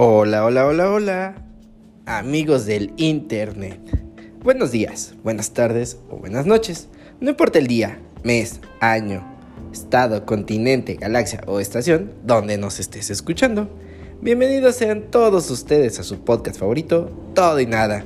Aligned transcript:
Hola, 0.00 0.44
hola, 0.44 0.64
hola, 0.64 0.92
hola, 0.92 1.34
amigos 2.06 2.66
del 2.66 2.92
Internet. 2.98 3.80
Buenos 4.44 4.70
días, 4.70 5.16
buenas 5.24 5.54
tardes 5.54 5.98
o 6.08 6.18
buenas 6.18 6.46
noches. 6.46 6.86
No 7.20 7.30
importa 7.30 7.58
el 7.58 7.66
día, 7.66 7.98
mes, 8.22 8.60
año, 8.78 9.26
estado, 9.72 10.24
continente, 10.24 10.94
galaxia 10.94 11.40
o 11.48 11.58
estación 11.58 12.12
donde 12.22 12.58
nos 12.58 12.78
estés 12.78 13.10
escuchando. 13.10 13.68
Bienvenidos 14.22 14.76
sean 14.76 15.10
todos 15.10 15.50
ustedes 15.50 15.98
a 15.98 16.04
su 16.04 16.20
podcast 16.20 16.60
favorito, 16.60 17.10
Todo 17.34 17.58
y 17.58 17.66
Nada. 17.66 18.04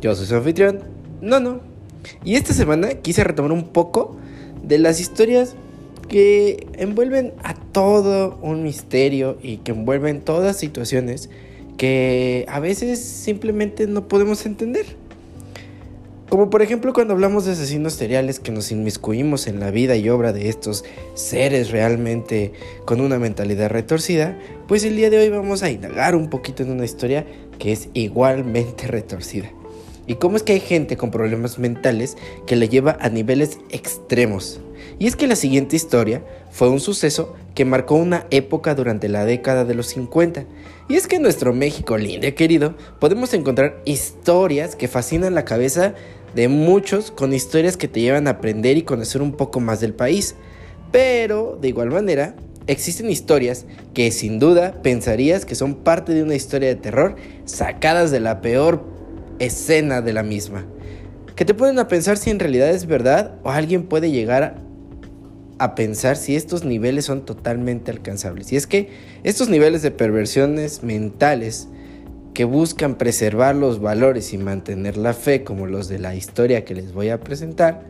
Yo 0.00 0.16
soy 0.16 0.26
su 0.26 0.34
anfitrión, 0.34 0.80
no, 1.20 1.38
no. 1.38 1.60
Y 2.24 2.34
esta 2.34 2.52
semana 2.52 2.94
quise 2.94 3.22
retomar 3.22 3.52
un 3.52 3.68
poco 3.68 4.16
de 4.64 4.78
las 4.78 4.98
historias 4.98 5.54
que 6.08 6.66
envuelven 6.74 7.34
a 7.42 7.54
todo 7.54 8.38
un 8.42 8.62
misterio 8.62 9.38
y 9.42 9.58
que 9.58 9.72
envuelven 9.72 10.20
todas 10.22 10.56
situaciones 10.56 11.30
que 11.76 12.44
a 12.48 12.60
veces 12.60 12.98
simplemente 12.98 13.86
no 13.86 14.08
podemos 14.08 14.44
entender. 14.46 14.86
Como 16.28 16.50
por 16.50 16.60
ejemplo 16.60 16.92
cuando 16.92 17.14
hablamos 17.14 17.46
de 17.46 17.52
asesinos 17.52 17.94
seriales 17.94 18.38
que 18.38 18.52
nos 18.52 18.70
inmiscuimos 18.70 19.46
en 19.46 19.60
la 19.60 19.70
vida 19.70 19.96
y 19.96 20.10
obra 20.10 20.34
de 20.34 20.50
estos 20.50 20.84
seres 21.14 21.70
realmente 21.70 22.52
con 22.84 23.00
una 23.00 23.18
mentalidad 23.18 23.70
retorcida, 23.70 24.38
pues 24.66 24.84
el 24.84 24.96
día 24.96 25.08
de 25.08 25.18
hoy 25.18 25.30
vamos 25.30 25.62
a 25.62 25.70
indagar 25.70 26.14
un 26.14 26.28
poquito 26.28 26.62
en 26.62 26.70
una 26.70 26.84
historia 26.84 27.24
que 27.58 27.72
es 27.72 27.88
igualmente 27.94 28.86
retorcida. 28.88 29.50
Y 30.06 30.16
cómo 30.16 30.36
es 30.36 30.42
que 30.42 30.54
hay 30.54 30.60
gente 30.60 30.96
con 30.96 31.10
problemas 31.10 31.58
mentales 31.58 32.16
que 32.46 32.56
le 32.56 32.68
lleva 32.68 32.96
a 33.00 33.08
niveles 33.08 33.58
extremos. 33.70 34.60
Y 34.98 35.06
es 35.06 35.14
que 35.14 35.28
la 35.28 35.36
siguiente 35.36 35.76
historia 35.76 36.22
fue 36.50 36.68
un 36.68 36.80
suceso 36.80 37.36
que 37.54 37.64
marcó 37.64 37.94
una 37.94 38.26
época 38.30 38.74
durante 38.74 39.08
la 39.08 39.24
década 39.24 39.64
de 39.64 39.74
los 39.74 39.86
50. 39.88 40.44
Y 40.88 40.94
es 40.94 41.06
que 41.06 41.16
en 41.16 41.22
nuestro 41.22 41.52
México 41.52 41.96
lindo 41.96 42.26
y 42.26 42.32
querido 42.32 42.74
podemos 42.98 43.32
encontrar 43.34 43.80
historias 43.84 44.74
que 44.74 44.88
fascinan 44.88 45.34
la 45.34 45.44
cabeza 45.44 45.94
de 46.34 46.48
muchos 46.48 47.10
con 47.10 47.32
historias 47.32 47.76
que 47.76 47.88
te 47.88 48.00
llevan 48.00 48.26
a 48.26 48.32
aprender 48.32 48.76
y 48.76 48.82
conocer 48.82 49.22
un 49.22 49.32
poco 49.32 49.60
más 49.60 49.80
del 49.80 49.94
país. 49.94 50.34
Pero, 50.90 51.58
de 51.60 51.68
igual 51.68 51.90
manera, 51.90 52.34
existen 52.66 53.10
historias 53.10 53.66
que 53.94 54.10
sin 54.10 54.38
duda 54.38 54.80
pensarías 54.82 55.44
que 55.44 55.54
son 55.54 55.74
parte 55.76 56.14
de 56.14 56.22
una 56.22 56.34
historia 56.34 56.68
de 56.68 56.76
terror 56.76 57.16
sacadas 57.44 58.10
de 58.10 58.20
la 58.20 58.40
peor 58.40 58.84
escena 59.38 60.02
de 60.02 60.12
la 60.12 60.22
misma, 60.22 60.66
que 61.36 61.44
te 61.44 61.54
pueden 61.54 61.78
a 61.78 61.88
pensar 61.88 62.16
si 62.16 62.30
en 62.30 62.38
realidad 62.38 62.70
es 62.70 62.86
verdad 62.86 63.36
o 63.42 63.50
alguien 63.50 63.84
puede 63.84 64.10
llegar 64.10 64.67
a 65.58 65.74
pensar 65.74 66.16
si 66.16 66.36
estos 66.36 66.64
niveles 66.64 67.04
son 67.04 67.24
totalmente 67.24 67.90
alcanzables. 67.90 68.52
Y 68.52 68.56
es 68.56 68.66
que 68.66 68.90
estos 69.24 69.48
niveles 69.48 69.82
de 69.82 69.90
perversiones 69.90 70.82
mentales 70.82 71.68
que 72.32 72.44
buscan 72.44 72.96
preservar 72.96 73.56
los 73.56 73.80
valores 73.80 74.32
y 74.32 74.38
mantener 74.38 74.96
la 74.96 75.14
fe 75.14 75.42
como 75.42 75.66
los 75.66 75.88
de 75.88 75.98
la 75.98 76.14
historia 76.14 76.64
que 76.64 76.74
les 76.74 76.92
voy 76.92 77.08
a 77.08 77.18
presentar, 77.20 77.82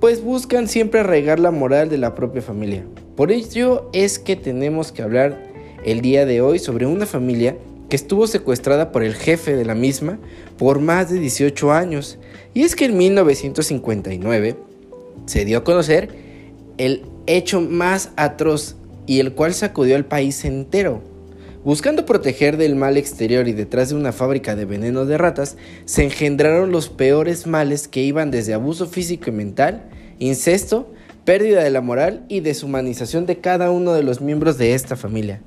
pues 0.00 0.22
buscan 0.22 0.66
siempre 0.68 1.00
arraigar 1.00 1.38
la 1.38 1.50
moral 1.50 1.90
de 1.90 1.98
la 1.98 2.14
propia 2.14 2.40
familia. 2.40 2.84
Por 3.16 3.30
ello 3.30 3.90
es 3.92 4.18
que 4.18 4.36
tenemos 4.36 4.92
que 4.92 5.02
hablar 5.02 5.42
el 5.84 6.00
día 6.00 6.24
de 6.24 6.40
hoy 6.40 6.58
sobre 6.58 6.86
una 6.86 7.04
familia 7.04 7.56
que 7.90 7.96
estuvo 7.96 8.26
secuestrada 8.26 8.92
por 8.92 9.04
el 9.04 9.14
jefe 9.14 9.54
de 9.54 9.66
la 9.66 9.74
misma 9.74 10.18
por 10.56 10.80
más 10.80 11.10
de 11.10 11.20
18 11.20 11.72
años. 11.72 12.18
Y 12.54 12.62
es 12.62 12.74
que 12.74 12.86
en 12.86 12.96
1959 12.96 14.56
se 15.26 15.44
dio 15.44 15.58
a 15.58 15.64
conocer 15.64 16.23
el 16.78 17.02
hecho 17.26 17.60
más 17.60 18.10
atroz 18.16 18.76
y 19.06 19.20
el 19.20 19.32
cual 19.32 19.54
sacudió 19.54 19.96
al 19.96 20.04
país 20.04 20.44
entero. 20.44 21.02
Buscando 21.64 22.04
proteger 22.04 22.58
del 22.58 22.76
mal 22.76 22.98
exterior 22.98 23.48
y 23.48 23.52
detrás 23.52 23.88
de 23.88 23.94
una 23.94 24.12
fábrica 24.12 24.54
de 24.54 24.66
veneno 24.66 25.06
de 25.06 25.16
ratas, 25.16 25.56
se 25.86 26.04
engendraron 26.04 26.70
los 26.70 26.90
peores 26.90 27.46
males 27.46 27.88
que 27.88 28.02
iban 28.02 28.30
desde 28.30 28.52
abuso 28.52 28.86
físico 28.86 29.30
y 29.30 29.32
mental, 29.32 29.84
incesto, 30.18 30.92
pérdida 31.24 31.62
de 31.62 31.70
la 31.70 31.80
moral 31.80 32.26
y 32.28 32.40
deshumanización 32.40 33.24
de 33.24 33.38
cada 33.38 33.70
uno 33.70 33.94
de 33.94 34.02
los 34.02 34.20
miembros 34.20 34.58
de 34.58 34.74
esta 34.74 34.94
familia. 34.94 35.40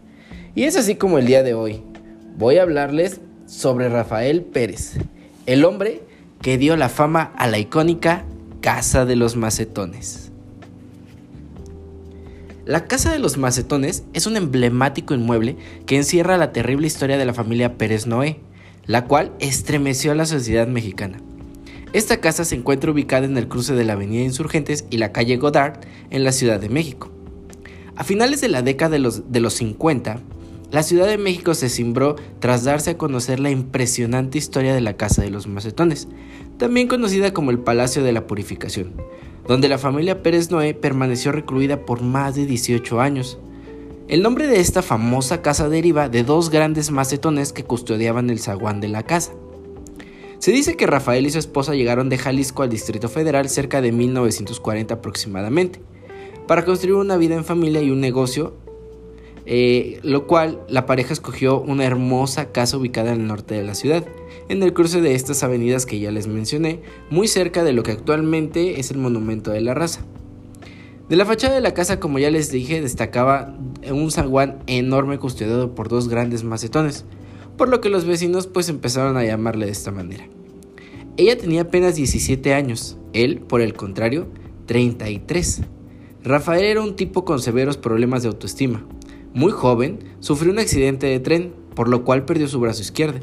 Y 0.55 0.63
es 0.63 0.75
así 0.75 0.95
como 0.95 1.19
el 1.19 1.27
día 1.27 1.43
de 1.43 1.53
hoy, 1.53 1.83
voy 2.35 2.57
a 2.57 2.63
hablarles 2.63 3.21
sobre 3.45 3.87
Rafael 3.87 4.41
Pérez, 4.41 4.93
el 5.45 5.65
hombre 5.65 6.01
que 6.41 6.57
dio 6.57 6.75
la 6.77 6.89
fama 6.89 7.31
a 7.37 7.45
la 7.45 7.59
icónica 7.59 8.25
Casa 8.59 9.05
de 9.05 9.15
los 9.15 9.35
Macetones. 9.35 10.31
La 12.67 12.85
Casa 12.85 13.13
de 13.13 13.19
los 13.19 13.37
Macetones 13.37 14.03
es 14.11 14.27
un 14.27 14.35
emblemático 14.35 15.13
inmueble 15.13 15.55
que 15.85 15.95
encierra 15.95 16.35
la 16.35 16.51
terrible 16.51 16.85
historia 16.85 17.17
de 17.17 17.23
la 17.23 17.33
familia 17.33 17.77
Pérez 17.77 18.07
Noé, 18.07 18.41
la 18.85 19.05
cual 19.05 19.31
estremeció 19.39 20.11
a 20.11 20.15
la 20.15 20.25
sociedad 20.25 20.67
mexicana. 20.67 21.21
Esta 21.93 22.19
casa 22.19 22.43
se 22.43 22.55
encuentra 22.55 22.91
ubicada 22.91 23.25
en 23.25 23.37
el 23.37 23.47
cruce 23.47 23.73
de 23.73 23.85
la 23.85 23.93
Avenida 23.93 24.21
Insurgentes 24.21 24.83
y 24.89 24.97
la 24.97 25.13
calle 25.13 25.37
Godard 25.37 25.79
en 26.09 26.25
la 26.25 26.33
Ciudad 26.33 26.59
de 26.59 26.67
México. 26.67 27.09
A 27.95 28.03
finales 28.03 28.41
de 28.41 28.49
la 28.49 28.61
década 28.61 28.91
de 28.91 28.99
los, 28.99 29.31
de 29.31 29.39
los 29.39 29.53
50, 29.53 30.19
la 30.69 30.83
Ciudad 30.83 31.07
de 31.07 31.17
México 31.17 31.53
se 31.53 31.69
cimbró 31.69 32.17
tras 32.39 32.65
darse 32.65 32.89
a 32.89 32.97
conocer 32.97 33.39
la 33.39 33.49
impresionante 33.49 34.37
historia 34.37 34.75
de 34.75 34.81
la 34.81 34.97
Casa 34.97 35.21
de 35.21 35.29
los 35.29 35.47
Macetones, 35.47 36.09
también 36.57 36.89
conocida 36.89 37.31
como 37.31 37.51
el 37.51 37.59
Palacio 37.59 38.03
de 38.03 38.11
la 38.11 38.27
Purificación, 38.27 38.91
donde 39.47 39.69
la 39.69 39.77
familia 39.77 40.21
Pérez 40.21 40.51
Noé 40.51 40.73
permaneció 40.73 41.31
recluida 41.31 41.85
por 41.85 42.01
más 42.01 42.35
de 42.35 42.45
18 42.45 42.99
años. 42.99 43.39
El 44.07 44.21
nombre 44.21 44.47
de 44.47 44.59
esta 44.59 44.81
famosa 44.81 45.41
casa 45.41 45.69
deriva 45.69 46.09
de 46.09 46.23
dos 46.23 46.49
grandes 46.49 46.91
macetones 46.91 47.53
que 47.53 47.63
custodiaban 47.63 48.29
el 48.29 48.39
zaguán 48.39 48.81
de 48.81 48.89
la 48.89 49.03
casa. 49.03 49.33
Se 50.39 50.51
dice 50.51 50.77
que 50.77 50.85
Rafael 50.85 51.25
y 51.25 51.31
su 51.31 51.39
esposa 51.39 51.73
llegaron 51.73 52.09
de 52.09 52.17
Jalisco 52.17 52.63
al 52.63 52.69
Distrito 52.69 53.09
Federal 53.09 53.49
cerca 53.49 53.81
de 53.81 53.91
1940 53.91 54.93
aproximadamente, 54.93 55.81
para 56.45 56.63
construir 56.63 56.95
una 56.95 57.17
vida 57.17 57.35
en 57.35 57.43
familia 57.43 57.81
y 57.81 57.91
un 57.91 57.99
negocio 57.99 58.55
eh, 59.49 60.01
lo 60.03 60.27
cual 60.27 60.59
la 60.67 60.85
pareja 60.85 61.13
escogió 61.13 61.61
una 61.61 61.85
hermosa 61.85 62.51
casa 62.51 62.75
ubicada 62.75 63.13
en 63.13 63.21
el 63.21 63.27
norte 63.27 63.55
de 63.55 63.63
la 63.63 63.75
ciudad, 63.75 64.05
en 64.49 64.61
el 64.61 64.73
cruce 64.73 64.99
de 64.99 65.15
estas 65.15 65.41
avenidas 65.41 65.85
que 65.85 65.99
ya 65.99 66.11
les 66.11 66.27
mencioné, 66.27 66.81
muy 67.09 67.29
cerca 67.29 67.63
de 67.63 67.71
lo 67.71 67.81
que 67.81 67.93
actualmente 67.93 68.81
es 68.81 68.91
el 68.91 68.97
Monumento 68.97 69.51
de 69.51 69.61
la 69.61 69.73
Raza. 69.73 70.01
De 71.07 71.15
la 71.15 71.25
fachada 71.25 71.55
de 71.55 71.61
la 71.61 71.73
casa, 71.73 72.01
como 72.01 72.19
ya 72.19 72.29
les 72.29 72.51
dije, 72.51 72.81
destacaba 72.81 73.55
un 73.89 74.11
zaguán 74.11 74.59
enorme 74.67 75.17
custodiado 75.17 75.73
por 75.75 75.87
dos 75.87 76.09
grandes 76.09 76.43
macetones, 76.43 77.05
por 77.55 77.69
lo 77.69 77.79
que 77.79 77.87
los 77.87 78.03
vecinos 78.03 78.47
pues 78.47 78.67
empezaron 78.67 79.15
a 79.15 79.23
llamarle 79.23 79.67
de 79.67 79.71
esta 79.71 79.91
manera. 79.91 80.27
Ella 81.15 81.37
tenía 81.37 81.61
apenas 81.61 81.95
17 81.95 82.53
años, 82.53 82.97
él, 83.13 83.39
por 83.39 83.61
el 83.61 83.75
contrario, 83.75 84.27
33. 84.65 85.61
Rafael 86.25 86.65
era 86.65 86.81
un 86.81 86.97
tipo 86.97 87.23
con 87.23 87.39
severos 87.39 87.77
problemas 87.77 88.23
de 88.23 88.27
autoestima, 88.27 88.85
muy 89.33 89.51
joven, 89.51 89.99
sufrió 90.19 90.51
un 90.51 90.59
accidente 90.59 91.07
de 91.07 91.19
tren, 91.19 91.53
por 91.75 91.89
lo 91.89 92.03
cual 92.03 92.25
perdió 92.25 92.47
su 92.47 92.59
brazo 92.59 92.81
izquierdo, 92.81 93.19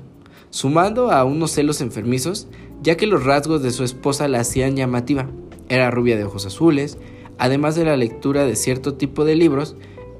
sumando 0.51 1.11
a 1.11 1.25
unos 1.25 1.53
celos 1.53 1.81
enfermizos, 1.81 2.47
ya 2.83 2.97
que 2.97 3.07
los 3.07 3.25
rasgos 3.25 3.63
de 3.63 3.71
su 3.71 3.85
esposa 3.85 4.29
la 4.29 4.41
hacían 4.41 4.77
llamativa. 4.77 5.29
Era 5.69 5.91
rubia 5.91 6.17
de 6.17 6.25
ojos 6.25 6.47
azules, 6.47 6.99
además 7.39 7.75
de 7.75 7.85
la 7.85 7.97
lectura 7.97 8.45
de 8.45 8.57
cierto 8.57 8.95
tipo 8.95 9.25
de 9.25 9.35
libros, 9.35 9.77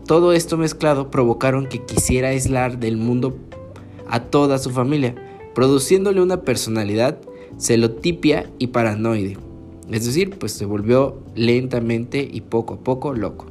todo 0.07 0.33
esto 0.33 0.57
mezclado 0.59 1.11
provocaron 1.11 1.67
que 1.67 1.83
quisiera 1.83 2.29
aislar 2.29 2.79
del 2.79 2.97
mundo 2.97 3.37
a 4.09 4.21
toda 4.21 4.59
su 4.59 4.71
familia, 4.71 5.15
produciéndole 5.55 6.21
una 6.21 6.43
personalidad 6.43 7.19
celotipia 7.59 8.51
y 8.59 8.69
paranoide. 8.69 9.39
Es 9.91 10.05
decir, 10.05 10.31
pues 10.39 10.53
se 10.53 10.65
volvió 10.65 11.23
lentamente 11.35 12.27
y 12.31 12.41
poco 12.43 12.75
a 12.75 12.79
poco 12.79 13.15
loco. 13.15 13.47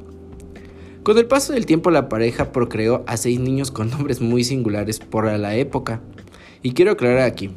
Con 1.03 1.17
el 1.17 1.25
paso 1.25 1.51
del 1.51 1.65
tiempo 1.65 1.91
la 1.91 2.07
pareja 2.07 2.53
procreó 2.53 3.03
a 3.07 3.17
seis 3.17 3.37
niños 3.37 3.71
con 3.71 3.89
nombres 3.89 4.21
muy 4.21 4.45
singulares 4.45 4.99
por 4.99 5.25
la 5.25 5.55
época. 5.55 5.99
Y 6.61 6.71
quiero 6.71 6.93
aclarar 6.93 7.23
aquí, 7.23 7.51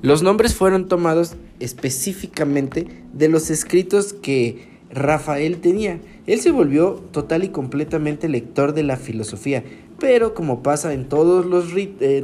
los 0.00 0.22
nombres 0.22 0.54
fueron 0.54 0.88
tomados 0.88 1.34
específicamente 1.60 2.86
de 3.12 3.28
los 3.28 3.50
escritos 3.50 4.14
que 4.14 4.68
Rafael 4.90 5.58
tenía. 5.58 6.00
Él 6.26 6.40
se 6.40 6.50
volvió 6.50 6.94
total 7.12 7.44
y 7.44 7.50
completamente 7.50 8.26
lector 8.26 8.72
de 8.72 8.84
la 8.84 8.96
filosofía, 8.96 9.64
pero 10.00 10.32
como 10.32 10.62
pasa 10.62 10.94
en 10.94 11.10
todos 11.10 11.44
los, 11.44 11.66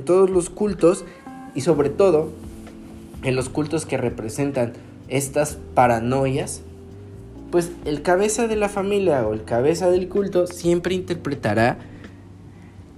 todos 0.06 0.30
los 0.30 0.48
cultos 0.48 1.04
y 1.54 1.60
sobre 1.60 1.90
todo 1.90 2.32
en 3.22 3.36
los 3.36 3.50
cultos 3.50 3.84
que 3.84 3.98
representan 3.98 4.72
estas 5.08 5.58
paranoias, 5.74 6.62
pues 7.54 7.70
el 7.84 8.02
cabeza 8.02 8.48
de 8.48 8.56
la 8.56 8.68
familia 8.68 9.24
o 9.24 9.32
el 9.32 9.44
cabeza 9.44 9.88
del 9.88 10.08
culto 10.08 10.48
siempre 10.48 10.92
interpretará 10.92 11.78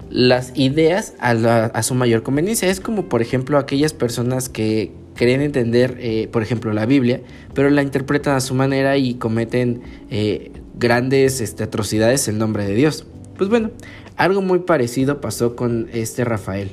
las 0.08 0.52
ideas 0.56 1.12
a, 1.18 1.82
su 1.82 1.94
mayor 1.94 2.22
conveniencia. 2.22 2.70
Es 2.70 2.80
como, 2.80 3.06
por 3.06 3.20
ejemplo, 3.20 3.58
aquellas 3.58 3.92
personas 3.92 4.48
que 4.48 4.92
creen 5.14 5.42
entender, 5.42 5.98
eh, 6.00 6.28
por 6.32 6.42
ejemplo, 6.42 6.72
la 6.72 6.86
Biblia, 6.86 7.20
pero 7.52 7.68
la 7.68 7.82
interpretan 7.82 8.34
a 8.34 8.40
su 8.40 8.54
manera 8.54 8.96
y 8.96 9.16
cometen 9.16 9.82
eh, 10.10 10.52
grandes 10.78 11.42
este, 11.42 11.62
atrocidades 11.62 12.26
en 12.26 12.38
nombre 12.38 12.64
de 12.64 12.74
Dios. 12.74 13.04
Pues 13.36 13.50
bueno, 13.50 13.72
algo 14.16 14.40
muy 14.40 14.60
parecido 14.60 15.20
pasó 15.20 15.54
con 15.54 15.90
este 15.92 16.24
Rafael. 16.24 16.70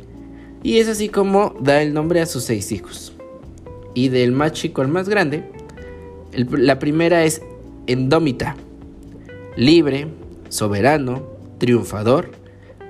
Y 0.64 0.78
es 0.78 0.88
así 0.88 1.10
como 1.10 1.54
da 1.60 1.82
el 1.82 1.94
nombre 1.94 2.22
a 2.22 2.28
sus 2.28 2.46
seis 2.46 2.72
hijos. 2.72 3.14
Y 3.94 4.08
del 4.08 4.32
más 4.32 4.54
chico 4.54 4.82
al 4.82 4.88
más 4.88 5.10
grande, 5.10 5.44
la 6.32 6.80
primera 6.80 7.26
es 7.26 7.42
Endómita, 7.86 8.56
libre, 9.58 10.08
soberano, 10.48 11.28
triunfador, 11.58 12.32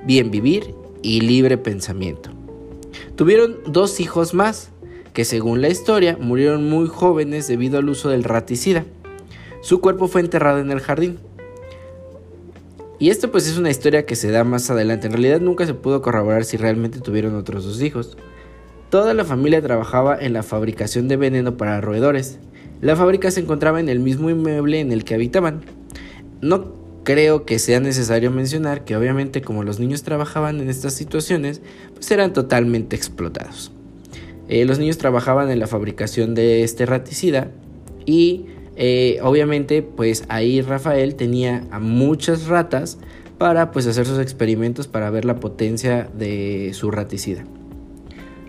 bien 0.06 0.30
vivir 0.30 0.76
y 1.02 1.22
libre 1.22 1.58
pensamiento. 1.58 2.30
Tuvieron 3.16 3.58
dos 3.66 4.00
hijos 4.00 4.36
más, 4.36 4.70
que 5.14 5.26
según 5.26 5.62
la 5.62 5.70
historia 5.70 6.16
murieron 6.20 6.70
muy 6.70 6.88
jóvenes 6.88 7.48
debido 7.48 7.80
al 7.80 7.90
uso 7.90 8.10
del 8.10 8.24
raticida. 8.24 8.86
Su 9.62 9.82
cuerpo 9.82 10.08
fue 10.08 10.22
enterrado 10.22 10.60
en 10.60 10.70
el 10.70 10.80
jardín. 10.80 11.18
Y 13.00 13.10
esto 13.10 13.32
pues 13.32 13.48
es 13.48 13.58
una 13.58 13.72
historia 13.72 14.06
que 14.06 14.16
se 14.16 14.30
da 14.30 14.44
más 14.44 14.70
adelante. 14.70 15.08
En 15.08 15.14
realidad 15.14 15.42
nunca 15.42 15.66
se 15.66 15.74
pudo 15.74 16.04
corroborar 16.04 16.46
si 16.46 16.58
realmente 16.58 17.00
tuvieron 17.00 17.36
otros 17.36 17.66
dos 17.66 17.82
hijos. 17.82 18.16
Toda 18.92 19.16
la 19.16 19.26
familia 19.26 19.60
trabajaba 19.60 20.18
en 20.20 20.34
la 20.34 20.44
fabricación 20.44 21.08
de 21.08 21.18
veneno 21.18 21.58
para 21.58 21.82
roedores. 21.82 22.40
La 22.84 22.98
fábrica 22.98 23.32
se 23.32 23.40
encontraba 23.40 23.80
en 23.80 23.88
el 23.88 24.02
mismo 24.02 24.30
inmueble 24.30 24.82
en 24.82 24.92
el 24.92 25.06
que 25.06 25.14
habitaban. 25.14 25.62
No 26.42 26.74
creo 27.06 27.46
que 27.46 27.58
sea 27.58 27.80
necesario 27.80 28.30
mencionar 28.30 28.84
que 28.84 28.98
obviamente 28.98 29.42
como 29.42 29.64
los 29.64 29.80
niños 29.80 30.04
trabajaban 30.04 30.60
en 30.60 30.70
estas 30.70 30.94
situaciones, 30.94 31.62
pues 31.94 32.12
eran 32.12 32.34
totalmente 32.34 32.98
explotados. 32.98 33.72
Eh, 34.50 34.66
los 34.66 34.80
niños 34.80 34.98
trabajaban 34.98 35.50
en 35.50 35.60
la 35.60 35.68
fabricación 35.68 36.36
de 36.36 36.64
este 36.64 36.86
raticida 36.86 37.52
y 38.06 38.48
eh, 38.76 39.18
obviamente 39.22 39.82
pues 39.82 40.26
ahí 40.28 40.60
Rafael 40.60 41.16
tenía 41.16 41.66
a 41.72 41.80
muchas 41.80 42.48
ratas 42.48 42.98
para 43.38 43.72
pues 43.72 43.88
hacer 43.88 44.06
sus 44.06 44.20
experimentos 44.20 44.90
para 44.90 45.10
ver 45.10 45.24
la 45.24 45.40
potencia 45.40 46.10
de 46.14 46.72
su 46.74 46.92
raticida. 46.92 47.46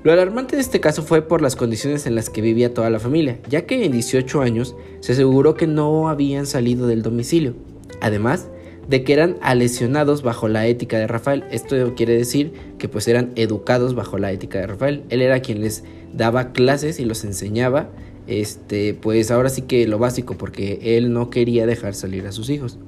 Lo 0.05 0.13
alarmante 0.13 0.55
de 0.55 0.61
este 0.61 0.81
caso 0.81 1.03
fue 1.03 1.23
por 1.23 1.41
las 1.41 1.57
condiciones 1.57 2.07
en 2.07 2.15
las 2.15 2.29
que 2.29 2.43
vivía 2.43 2.75
toda 2.75 2.91
la 2.91 3.01
familia, 3.01 3.39
ya 3.49 3.65
que 3.65 3.87
en 3.87 3.91
18 3.93 4.43
años 4.43 4.77
se 5.01 5.13
aseguró 5.13 5.55
que 5.55 5.67
no 5.67 6.11
habían 6.11 6.45
salido 6.47 6.87
del 6.87 7.03
domicilio. 7.03 7.55
Además 8.03 8.49
de 8.87 9.03
que 9.03 9.15
eran 9.15 9.39
alesionados 9.41 10.23
bajo 10.23 10.47
la 10.47 10.67
ética 10.67 10.99
de 10.99 11.07
Rafael. 11.07 11.45
Esto 11.51 11.95
quiere 11.95 12.15
decir 12.19 12.53
que 12.77 12.87
pues 12.87 13.09
eran 13.09 13.33
educados 13.35 13.95
bajo 13.95 14.19
la 14.19 14.31
ética 14.31 14.59
de 14.59 14.67
Rafael. 14.67 15.05
Él 15.09 15.23
era 15.23 15.41
quien 15.41 15.63
les 15.63 15.85
daba 16.13 16.53
clases 16.53 17.01
y 17.01 17.07
los 17.07 17.25
enseñaba, 17.25 17.89
este, 18.27 18.93
pues 18.93 19.31
ahora 19.31 19.49
sí 19.49 19.63
que 19.63 19.87
lo 19.89 19.99
básico, 19.99 20.37
porque 20.37 20.99
él 20.99 21.15
no 21.15 21.31
quería 21.31 21.65
dejar 21.65 21.95
salir 21.95 22.27
a 22.27 22.33
sus 22.33 22.51
hijos. 22.51 22.79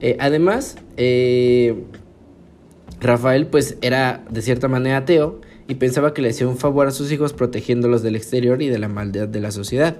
Eh, 0.00 0.18
además, 0.20 0.76
eh, 0.98 1.76
Rafael 3.00 3.46
pues 3.46 3.78
era 3.80 4.22
de 4.30 4.42
cierta 4.42 4.68
manera 4.68 4.98
ateo 4.98 5.40
y 5.68 5.76
pensaba 5.76 6.12
que 6.12 6.22
le 6.22 6.30
hacía 6.30 6.48
un 6.48 6.56
favor 6.56 6.86
a 6.86 6.90
sus 6.90 7.10
hijos 7.12 7.32
protegiéndolos 7.32 8.02
del 8.02 8.16
exterior 8.16 8.60
y 8.62 8.68
de 8.68 8.78
la 8.78 8.88
maldad 8.88 9.28
de 9.28 9.40
la 9.40 9.50
sociedad. 9.50 9.96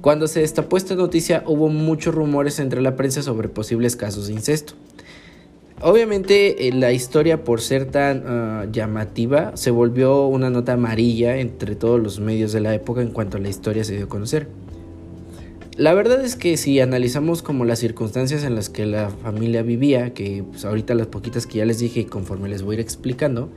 Cuando 0.00 0.28
se 0.28 0.40
destapó 0.40 0.76
esta 0.76 0.94
noticia 0.94 1.42
hubo 1.46 1.68
muchos 1.68 2.14
rumores 2.14 2.58
entre 2.58 2.82
la 2.82 2.94
prensa 2.94 3.22
sobre 3.22 3.48
posibles 3.48 3.96
casos 3.96 4.26
de 4.26 4.34
incesto. 4.34 4.74
Obviamente 5.80 6.68
eh, 6.68 6.72
la 6.72 6.92
historia 6.92 7.42
por 7.42 7.60
ser 7.60 7.86
tan 7.86 8.22
ah, 8.26 8.66
llamativa 8.70 9.56
se 9.56 9.70
volvió 9.70 10.26
una 10.26 10.50
nota 10.50 10.74
amarilla 10.74 11.38
entre 11.38 11.74
todos 11.74 12.00
los 12.00 12.20
medios 12.20 12.52
de 12.52 12.60
la 12.60 12.74
época 12.74 13.02
en 13.02 13.10
cuanto 13.10 13.38
a 13.38 13.40
la 13.40 13.48
historia 13.48 13.82
se 13.82 13.96
dio 13.96 14.04
a 14.04 14.08
conocer. 14.08 14.48
La 15.76 15.92
verdad 15.92 16.24
es 16.24 16.36
que 16.36 16.56
si 16.56 16.78
analizamos 16.78 17.42
como 17.42 17.64
las 17.64 17.80
circunstancias 17.80 18.44
en 18.44 18.54
las 18.54 18.70
que 18.70 18.86
la 18.86 19.10
familia 19.10 19.62
vivía, 19.62 20.14
que 20.14 20.44
pues, 20.48 20.64
ahorita 20.64 20.94
las 20.94 21.08
poquitas 21.08 21.48
que 21.48 21.58
ya 21.58 21.64
les 21.64 21.80
dije 21.80 22.00
y 22.00 22.04
conforme 22.04 22.48
les 22.48 22.62
voy 22.62 22.74
a 22.76 22.78
ir 22.78 22.80
explicando, 22.80 23.50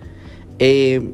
eh, 0.57 1.13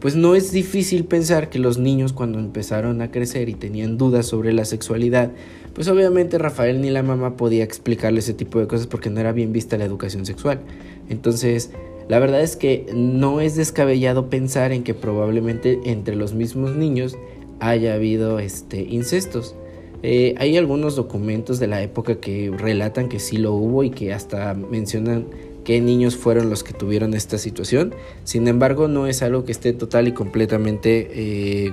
pues 0.00 0.16
no 0.16 0.34
es 0.34 0.50
difícil 0.50 1.04
pensar 1.04 1.50
que 1.50 1.58
los 1.58 1.78
niños 1.78 2.12
cuando 2.12 2.38
empezaron 2.38 3.02
a 3.02 3.10
crecer 3.10 3.48
y 3.48 3.54
tenían 3.54 3.98
dudas 3.98 4.26
sobre 4.26 4.52
la 4.52 4.64
sexualidad, 4.64 5.30
pues 5.74 5.88
obviamente 5.88 6.38
Rafael 6.38 6.80
ni 6.80 6.90
la 6.90 7.02
mamá 7.02 7.36
podía 7.36 7.64
explicarle 7.64 8.20
ese 8.20 8.34
tipo 8.34 8.58
de 8.58 8.66
cosas 8.66 8.86
porque 8.86 9.10
no 9.10 9.20
era 9.20 9.32
bien 9.32 9.52
vista 9.52 9.76
la 9.76 9.84
educación 9.84 10.24
sexual. 10.24 10.60
Entonces, 11.08 11.70
la 12.08 12.18
verdad 12.18 12.40
es 12.40 12.56
que 12.56 12.86
no 12.94 13.40
es 13.40 13.56
descabellado 13.56 14.30
pensar 14.30 14.72
en 14.72 14.82
que 14.82 14.94
probablemente 14.94 15.78
entre 15.84 16.16
los 16.16 16.34
mismos 16.34 16.74
niños 16.74 17.16
haya 17.60 17.94
habido 17.94 18.38
este, 18.38 18.82
incestos. 18.82 19.54
Eh, 20.02 20.34
hay 20.38 20.56
algunos 20.56 20.96
documentos 20.96 21.60
de 21.60 21.66
la 21.66 21.82
época 21.82 22.16
que 22.16 22.50
relatan 22.56 23.08
que 23.10 23.20
sí 23.20 23.36
lo 23.36 23.52
hubo 23.52 23.84
y 23.84 23.90
que 23.90 24.14
hasta 24.14 24.54
mencionan 24.54 25.26
qué 25.64 25.80
niños 25.80 26.16
fueron 26.16 26.50
los 26.50 26.64
que 26.64 26.72
tuvieron 26.72 27.14
esta 27.14 27.38
situación. 27.38 27.94
Sin 28.24 28.48
embargo, 28.48 28.88
no 28.88 29.06
es 29.06 29.22
algo 29.22 29.44
que 29.44 29.52
esté 29.52 29.72
total 29.72 30.08
y 30.08 30.12
completamente 30.12 31.08
eh, 31.12 31.72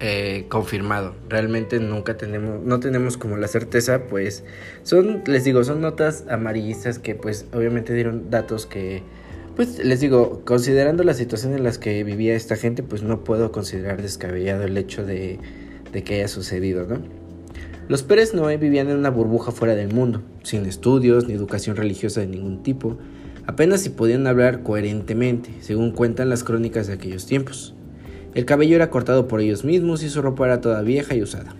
eh, 0.00 0.44
confirmado. 0.48 1.14
Realmente 1.28 1.80
nunca 1.80 2.16
tenemos, 2.16 2.62
no 2.62 2.80
tenemos 2.80 3.16
como 3.16 3.36
la 3.36 3.48
certeza, 3.48 4.02
pues 4.10 4.44
son, 4.82 5.22
les 5.26 5.44
digo, 5.44 5.64
son 5.64 5.80
notas 5.80 6.24
amarillistas 6.28 6.98
que 6.98 7.14
pues 7.14 7.46
obviamente 7.54 7.94
dieron 7.94 8.28
datos 8.30 8.66
que, 8.66 9.02
pues 9.56 9.78
les 9.78 10.00
digo, 10.00 10.42
considerando 10.44 11.02
la 11.02 11.14
situación 11.14 11.54
en 11.54 11.64
la 11.64 11.72
que 11.72 12.04
vivía 12.04 12.34
esta 12.34 12.56
gente, 12.56 12.82
pues 12.82 13.02
no 13.02 13.24
puedo 13.24 13.52
considerar 13.52 14.02
descabellado 14.02 14.64
el 14.64 14.76
hecho 14.76 15.04
de, 15.04 15.38
de 15.92 16.04
que 16.04 16.16
haya 16.16 16.28
sucedido, 16.28 16.86
¿no? 16.86 17.15
Los 17.88 18.02
Pérez 18.02 18.34
Noé 18.34 18.56
vivían 18.56 18.88
en 18.88 18.96
una 18.96 19.10
burbuja 19.10 19.52
fuera 19.52 19.76
del 19.76 19.94
mundo, 19.94 20.20
sin 20.42 20.66
estudios 20.66 21.28
ni 21.28 21.34
educación 21.34 21.76
religiosa 21.76 22.20
de 22.20 22.26
ningún 22.26 22.64
tipo, 22.64 22.98
apenas 23.46 23.82
si 23.82 23.90
podían 23.90 24.26
hablar 24.26 24.64
coherentemente, 24.64 25.50
según 25.60 25.92
cuentan 25.92 26.28
las 26.28 26.42
crónicas 26.42 26.88
de 26.88 26.94
aquellos 26.94 27.26
tiempos. 27.26 27.76
El 28.34 28.44
cabello 28.44 28.74
era 28.74 28.90
cortado 28.90 29.28
por 29.28 29.40
ellos 29.40 29.64
mismos 29.64 30.02
y 30.02 30.08
su 30.08 30.20
ropa 30.20 30.46
era 30.46 30.60
toda 30.60 30.82
vieja 30.82 31.14
y 31.14 31.22
usada. 31.22 31.54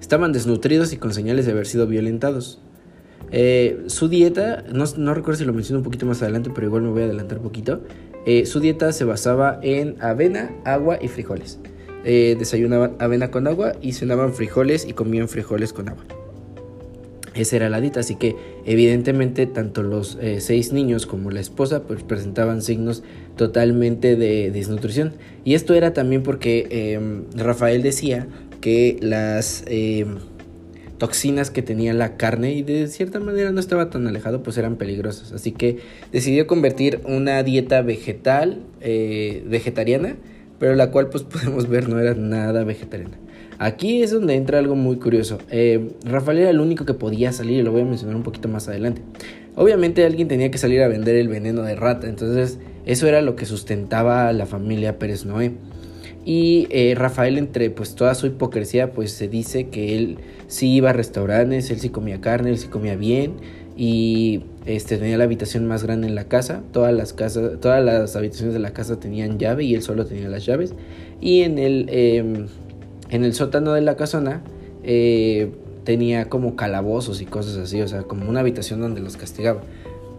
Estaban 0.00 0.32
desnutridos 0.32 0.94
y 0.94 0.96
con 0.96 1.12
señales 1.12 1.44
de 1.44 1.52
haber 1.52 1.66
sido 1.66 1.86
violentados. 1.86 2.58
Eh, 3.30 3.84
su 3.88 4.08
dieta, 4.08 4.64
no, 4.72 5.14
recuerdo 5.14 5.38
si 5.38 5.44
lo 5.44 5.52
menciono 5.52 5.80
un 5.80 5.84
poquito 5.84 6.06
más 6.06 6.22
adelante, 6.22 6.50
pero 6.54 6.66
igual 6.66 6.82
me 6.82 6.88
voy 6.88 7.02
a 7.02 7.04
adelantar 7.04 7.38
un 7.38 7.44
poquito. 7.44 7.82
Eh, 8.24 8.46
su 8.46 8.58
dieta 8.58 8.90
se 8.92 9.04
basaba 9.04 9.58
en 9.62 9.96
avena, 10.00 10.50
agua 10.64 10.98
y 11.00 11.08
frijoles. 11.08 11.58
Eh, 12.04 12.36
desayunaban 12.38 12.96
avena 12.98 13.30
con 13.30 13.46
agua 13.46 13.74
y 13.80 13.92
cenaban 13.92 14.34
frijoles 14.34 14.86
y 14.86 14.92
comían 14.92 15.28
frijoles 15.28 15.72
con 15.72 15.88
agua. 15.88 16.04
Esa 17.34 17.56
era 17.56 17.70
la 17.70 17.80
dieta, 17.80 18.00
así 18.00 18.16
que 18.16 18.36
evidentemente 18.66 19.46
tanto 19.46 19.82
los 19.82 20.18
eh, 20.20 20.40
seis 20.40 20.72
niños 20.72 21.06
como 21.06 21.30
la 21.30 21.40
esposa 21.40 21.84
pues, 21.84 22.02
presentaban 22.02 22.60
signos 22.60 23.02
totalmente 23.36 24.16
de 24.16 24.50
desnutrición. 24.50 25.14
Y 25.44 25.54
esto 25.54 25.74
era 25.74 25.94
también 25.94 26.22
porque 26.22 26.66
em, 26.70 27.24
Rafael 27.34 27.82
decía 27.82 28.26
que 28.60 28.98
las 29.00 29.64
em, 29.66 30.18
toxinas 30.98 31.50
que 31.50 31.62
tenía 31.62 31.94
la 31.94 32.16
carne 32.16 32.52
y 32.52 32.62
de 32.62 32.86
cierta 32.86 33.18
manera 33.18 33.50
no 33.50 33.60
estaba 33.60 33.88
tan 33.88 34.06
alejado 34.06 34.42
pues 34.42 34.58
eran 34.58 34.76
peligrosas. 34.76 35.32
Así 35.32 35.52
que 35.52 35.78
decidió 36.12 36.46
convertir 36.46 37.00
una 37.06 37.42
dieta 37.42 37.80
vegetal, 37.80 38.62
eh, 38.82 39.42
vegetariana, 39.46 40.16
pero 40.62 40.76
la 40.76 40.92
cual 40.92 41.08
pues 41.08 41.24
podemos 41.24 41.68
ver 41.68 41.88
no 41.88 41.98
era 41.98 42.14
nada 42.14 42.62
vegetariana. 42.62 43.18
Aquí 43.58 44.00
es 44.00 44.12
donde 44.12 44.36
entra 44.36 44.60
algo 44.60 44.76
muy 44.76 44.94
curioso. 44.94 45.38
Eh, 45.50 45.90
Rafael 46.04 46.38
era 46.38 46.50
el 46.50 46.60
único 46.60 46.84
que 46.84 46.94
podía 46.94 47.32
salir 47.32 47.58
y 47.58 47.62
lo 47.62 47.72
voy 47.72 47.80
a 47.80 47.84
mencionar 47.84 48.14
un 48.14 48.22
poquito 48.22 48.46
más 48.46 48.68
adelante. 48.68 49.02
Obviamente 49.56 50.06
alguien 50.06 50.28
tenía 50.28 50.52
que 50.52 50.58
salir 50.58 50.80
a 50.82 50.86
vender 50.86 51.16
el 51.16 51.26
veneno 51.26 51.62
de 51.62 51.74
rata, 51.74 52.06
entonces 52.06 52.60
eso 52.86 53.08
era 53.08 53.22
lo 53.22 53.34
que 53.34 53.44
sustentaba 53.44 54.28
a 54.28 54.32
la 54.32 54.46
familia 54.46 55.00
Pérez 55.00 55.24
Noé. 55.24 55.50
Y 56.24 56.68
eh, 56.70 56.94
Rafael, 56.96 57.38
entre 57.38 57.70
pues 57.70 57.96
toda 57.96 58.14
su 58.14 58.28
hipocresía, 58.28 58.92
pues 58.92 59.10
se 59.10 59.26
dice 59.26 59.66
que 59.66 59.96
él 59.96 60.18
sí 60.46 60.74
iba 60.74 60.90
a 60.90 60.92
restaurantes, 60.92 61.72
él 61.72 61.80
sí 61.80 61.88
comía 61.88 62.20
carne, 62.20 62.50
él 62.50 62.58
sí 62.58 62.68
comía 62.68 62.94
bien 62.94 63.32
y 63.76 64.42
este, 64.66 64.98
tenía 64.98 65.16
la 65.16 65.24
habitación 65.24 65.66
más 65.66 65.82
grande 65.82 66.06
en 66.06 66.14
la 66.14 66.24
casa. 66.24 66.62
Todas 66.72 66.92
las, 66.92 67.12
casas, 67.12 67.60
todas 67.60 67.82
las 67.84 68.16
habitaciones 68.16 68.54
de 68.54 68.60
la 68.60 68.72
casa 68.72 69.00
tenían 69.00 69.38
llave 69.38 69.64
y 69.64 69.74
él 69.74 69.82
solo 69.82 70.06
tenía 70.06 70.28
las 70.28 70.44
llaves. 70.44 70.74
Y 71.20 71.42
en 71.42 71.58
el, 71.58 71.86
em, 71.90 72.46
en 73.10 73.24
el 73.24 73.34
sótano 73.34 73.72
de 73.72 73.80
la 73.80 73.96
casona 73.96 74.42
eh, 74.84 75.50
tenía 75.84 76.28
como 76.28 76.56
calabozos 76.56 77.20
y 77.20 77.26
cosas 77.26 77.56
así, 77.56 77.80
o 77.80 77.88
sea, 77.88 78.02
como 78.02 78.28
una 78.28 78.40
habitación 78.40 78.80
donde 78.80 79.00
los 79.00 79.16
castigaba. 79.16 79.62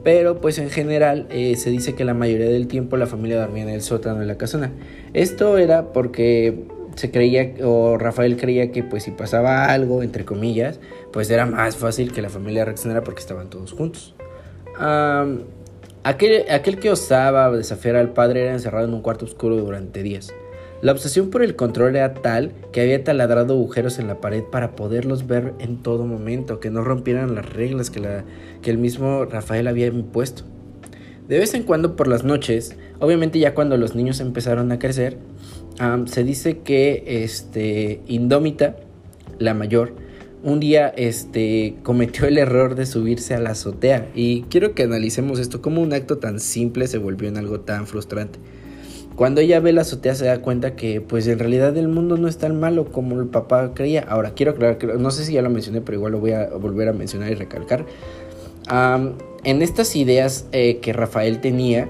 Pero 0.03 0.41
pues 0.41 0.57
en 0.57 0.69
general 0.69 1.27
eh, 1.29 1.55
se 1.55 1.69
dice 1.69 1.95
que 1.95 2.03
la 2.03 2.13
mayoría 2.13 2.48
del 2.50 2.67
tiempo 2.67 2.98
la 2.98 3.07
familia 3.07 3.39
dormía 3.39 3.63
en 3.63 3.69
el 3.69 3.81
sótano 3.81 4.19
de 4.19 4.25
la 4.25 4.38
casona. 4.38 4.72
Esto 5.13 5.57
era 5.57 5.93
porque 5.93 6.65
se 6.95 7.12
creía 7.12 7.53
o 7.63 7.97
Rafael 7.97 8.38
creía 8.38 8.71
que 8.71 8.83
pues 8.83 9.03
si 9.03 9.12
pasaba 9.12 9.65
algo 9.65 10.03
entre 10.03 10.25
comillas 10.25 10.79
pues 11.12 11.29
era 11.29 11.45
más 11.45 11.75
fácil 11.75 12.12
que 12.12 12.21
la 12.21 12.29
familia 12.29 12.65
reaccionara 12.65 13.03
porque 13.03 13.21
estaban 13.21 13.50
todos 13.50 13.73
juntos 13.73 14.15
aquel, 16.03 16.45
aquel 16.50 16.79
que 16.79 16.91
osaba 16.91 17.51
desafiar 17.51 17.95
al 17.95 18.13
padre 18.13 18.43
era 18.43 18.53
encerrado 18.53 18.88
en 18.88 18.93
un 18.93 19.01
cuarto 19.01 19.25
oscuro 19.25 19.55
durante 19.57 20.03
días 20.03 20.33
La 20.81 20.91
obsesión 20.91 21.29
por 21.29 21.43
el 21.43 21.55
control 21.55 21.95
era 21.95 22.13
tal 22.13 22.51
que 22.71 22.81
había 22.81 23.03
taladrado 23.03 23.53
agujeros 23.53 24.00
en 24.00 24.07
la 24.07 24.21
pared 24.21 24.43
para 24.43 24.75
poderlos 24.75 25.27
ver 25.27 25.53
en 25.59 25.81
todo 25.81 26.05
momento, 26.05 26.59
que 26.59 26.69
no 26.69 26.83
rompieran 26.83 27.35
las 27.35 27.47
reglas 27.47 27.89
que, 27.89 28.00
la, 28.00 28.25
que 28.62 28.71
el 28.71 28.77
mismo 28.77 29.25
Rafael 29.25 29.67
había 29.67 29.88
impuesto. 29.88 30.43
De 31.27 31.38
vez 31.38 31.53
en 31.53 31.63
cuando 31.63 31.95
por 31.95 32.09
las 32.09 32.25
noches, 32.25 32.75
obviamente 33.00 33.39
ya 33.39 33.53
cuando 33.53 33.77
los 33.77 33.95
niños 33.95 34.19
empezaron 34.19 34.73
a 34.73 34.79
crecer, 34.79 35.17
se 36.06 36.24
dice 36.24 36.60
que 36.60 37.03
este, 37.24 38.01
Indómita, 38.08 38.77
la 39.39 39.53
mayor, 39.53 39.94
un 40.44 40.60
día 40.60 40.89
este, 40.89 41.75
cometió 41.84 42.27
el 42.27 42.38
error 42.38 42.75
de 42.75 42.86
subirse 42.86 43.34
a 43.34 43.39
la 43.39 43.51
azotea. 43.51 44.10
Y 44.13 44.44
quiero 44.44 44.75
que 44.75 44.84
analicemos 44.84 45.39
esto, 45.39 45.62
como 45.62 45.82
un 45.82 45.94
acto 45.94 46.18
tan 46.18 46.39
simple 46.39 46.88
se 46.88 46.98
volvió 46.98 47.30
en 47.30 47.38
algo 47.38 47.62
tan 47.62 47.88
frustrante. 47.88 48.39
Cuando 49.15 49.42
ella 49.42 49.60
ve 49.60 49.74
la 49.74 49.82
azotea 49.82 50.15
se 50.15 50.25
da 50.25 50.42
cuenta 50.42 50.75
que 50.75 51.00
pues 51.00 51.27
en 51.27 51.38
realidad 51.38 51.77
el 51.77 51.88
mundo 51.88 52.18
no 52.18 52.27
es 52.27 52.38
tan 52.39 52.60
malo 52.60 52.92
como 52.92 53.20
el 53.20 53.27
papá 53.27 53.74
creía. 53.74 54.01
Ahora, 54.01 54.32
quiero 54.32 54.53
aclarar 54.53 55.00
no 55.00 55.12
sé 55.12 55.24
si 55.24 55.34
ya 55.34 55.42
lo 55.42 55.50
mencioné, 55.50 55.82
pero 55.82 55.98
igual 55.98 56.13
lo 56.13 56.20
voy 56.20 56.32
a 56.32 56.50
volver 56.50 56.89
a 56.89 56.94
mencionar 56.94 57.32
y 57.32 57.36
recalcar. 57.36 57.86
en 59.44 59.62
estas 59.62 59.96
ideas 59.96 60.48
eh, 60.51 60.80
que 60.80 60.94
Rafael 60.94 61.42
tenía, 61.42 61.89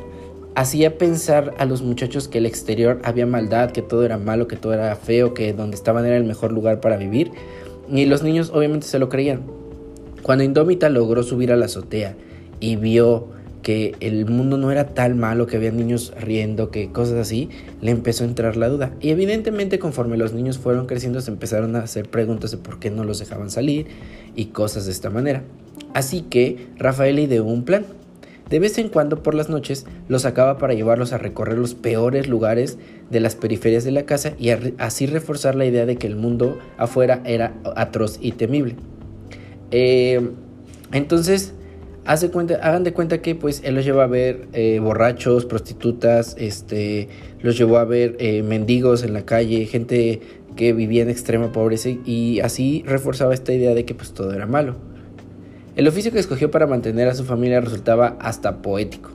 hacía 0.56 0.98
pensar 0.98 1.54
a 1.58 1.66
los 1.66 1.82
muchachos 1.82 2.28
que 2.28 2.38
el 2.38 2.46
exterior 2.46 3.02
había 3.04 3.26
maldad, 3.26 3.72
que 3.72 3.82
todo 3.82 4.06
era 4.06 4.18
malo, 4.18 4.48
que 4.48 4.56
todo 4.56 4.74
era 4.74 4.96
feo, 4.96 5.34
que 5.34 5.54
donde 5.54 5.76
estaban 5.76 6.06
era 6.06 6.18
el 6.18 6.24
mejor 6.24 6.52
lugar 6.52 6.80
para 6.80 6.98
vivir. 6.98 7.32
Y 7.90 8.06
los 8.06 8.24
niños 8.24 8.52
obviamente 8.54 8.88
se 8.88 9.00
lo 9.00 9.10
creían. 9.10 9.42
Cuando 10.22 10.44
Indómita 10.44 10.90
logró 10.90 11.24
subir 11.24 11.52
a 11.52 11.58
la 11.58 11.66
azotea 11.66 12.16
y 12.60 12.78
vio 12.78 13.28
que 13.62 13.96
el 14.02 14.26
mundo 14.26 14.58
no 14.58 14.72
era 14.72 14.88
tan 14.94 15.18
malo, 15.18 15.48
que 15.48 15.58
había 15.58 15.72
niños 15.72 16.14
riendo, 16.20 16.70
que 16.70 16.92
cosas 16.92 17.16
así, 17.16 17.50
le 17.82 17.92
empezó 17.92 18.24
a 18.24 18.28
entrar 18.28 18.58
la 18.58 18.70
duda. 18.70 18.94
Y 19.02 19.10
evidentemente 19.10 19.80
conforme 19.80 20.18
los 20.18 20.34
niños 20.34 20.60
fueron 20.60 20.86
creciendo 20.86 21.22
se 21.22 21.32
empezaron 21.32 21.76
a 21.76 21.80
hacer 21.80 22.10
preguntas 22.10 22.52
de 22.52 22.58
por 22.58 22.80
qué 22.80 22.92
no 22.92 23.04
los 23.04 23.20
dejaban 23.20 23.50
salir 23.50 23.88
y 24.36 24.46
cosas 24.48 24.86
de 24.86 24.92
esta 24.92 25.10
manera. 25.10 25.44
Así 25.94 26.22
que 26.22 26.68
Rafael 26.78 27.20
ideó 27.20 27.46
un 27.46 27.64
plan. 27.64 27.86
De 28.50 28.60
vez 28.60 28.78
en 28.78 28.90
cuando 28.90 29.24
por 29.24 29.34
las 29.34 29.50
noches 29.50 29.86
los 30.08 30.24
sacaba 30.24 30.58
para 30.58 30.74
llevarlos 30.74 31.14
a 31.14 31.18
recorrer 31.18 31.58
los 31.58 31.74
peores 31.74 32.28
lugares 32.28 32.78
de 33.10 33.20
las 33.20 33.36
periferias 33.36 33.84
de 33.84 33.92
la 33.92 34.04
casa 34.04 34.34
y 34.38 34.50
así 34.78 35.06
reforzar 35.06 35.56
la 35.56 35.66
idea 35.66 35.86
de 35.86 35.96
que 35.96 36.08
el 36.08 36.16
mundo 36.16 36.60
afuera 36.78 37.22
era 37.26 37.54
atroz 37.76 38.20
y 38.22 38.34
temible. 38.34 38.76
Eh, 39.72 40.22
entonces, 40.92 41.54
cuenta, 42.32 42.56
hagan 42.62 42.84
de 42.84 42.94
cuenta 42.94 43.22
que 43.22 43.34
pues 43.34 43.62
él 43.64 43.76
los 43.76 43.86
llevó 43.86 44.02
a 44.02 44.08
ver 44.08 44.48
eh, 44.54 44.80
borrachos, 44.80 45.46
prostitutas, 45.46 46.36
este, 46.38 47.10
los 47.42 47.58
llevó 47.58 47.78
a 47.78 47.86
ver 47.86 48.16
eh, 48.20 48.44
mendigos 48.44 49.04
en 49.04 49.14
la 49.14 49.26
calle, 49.26 49.66
gente 49.66 50.22
que 50.56 50.74
vivía 50.74 51.02
en 51.02 51.10
extrema 51.10 51.52
pobreza 51.52 51.90
y 51.90 52.40
así 52.42 52.84
reforzaba 52.86 53.34
esta 53.34 53.54
idea 53.54 53.74
de 53.74 53.86
que 53.86 53.96
pues 53.96 54.14
todo 54.14 54.34
era 54.34 54.46
malo. 54.46 54.93
El 55.76 55.88
oficio 55.88 56.12
que 56.12 56.20
escogió 56.20 56.52
para 56.52 56.68
mantener 56.68 57.08
a 57.08 57.16
su 57.16 57.24
familia 57.24 57.60
resultaba 57.60 58.16
hasta 58.20 58.62
poético. 58.62 59.10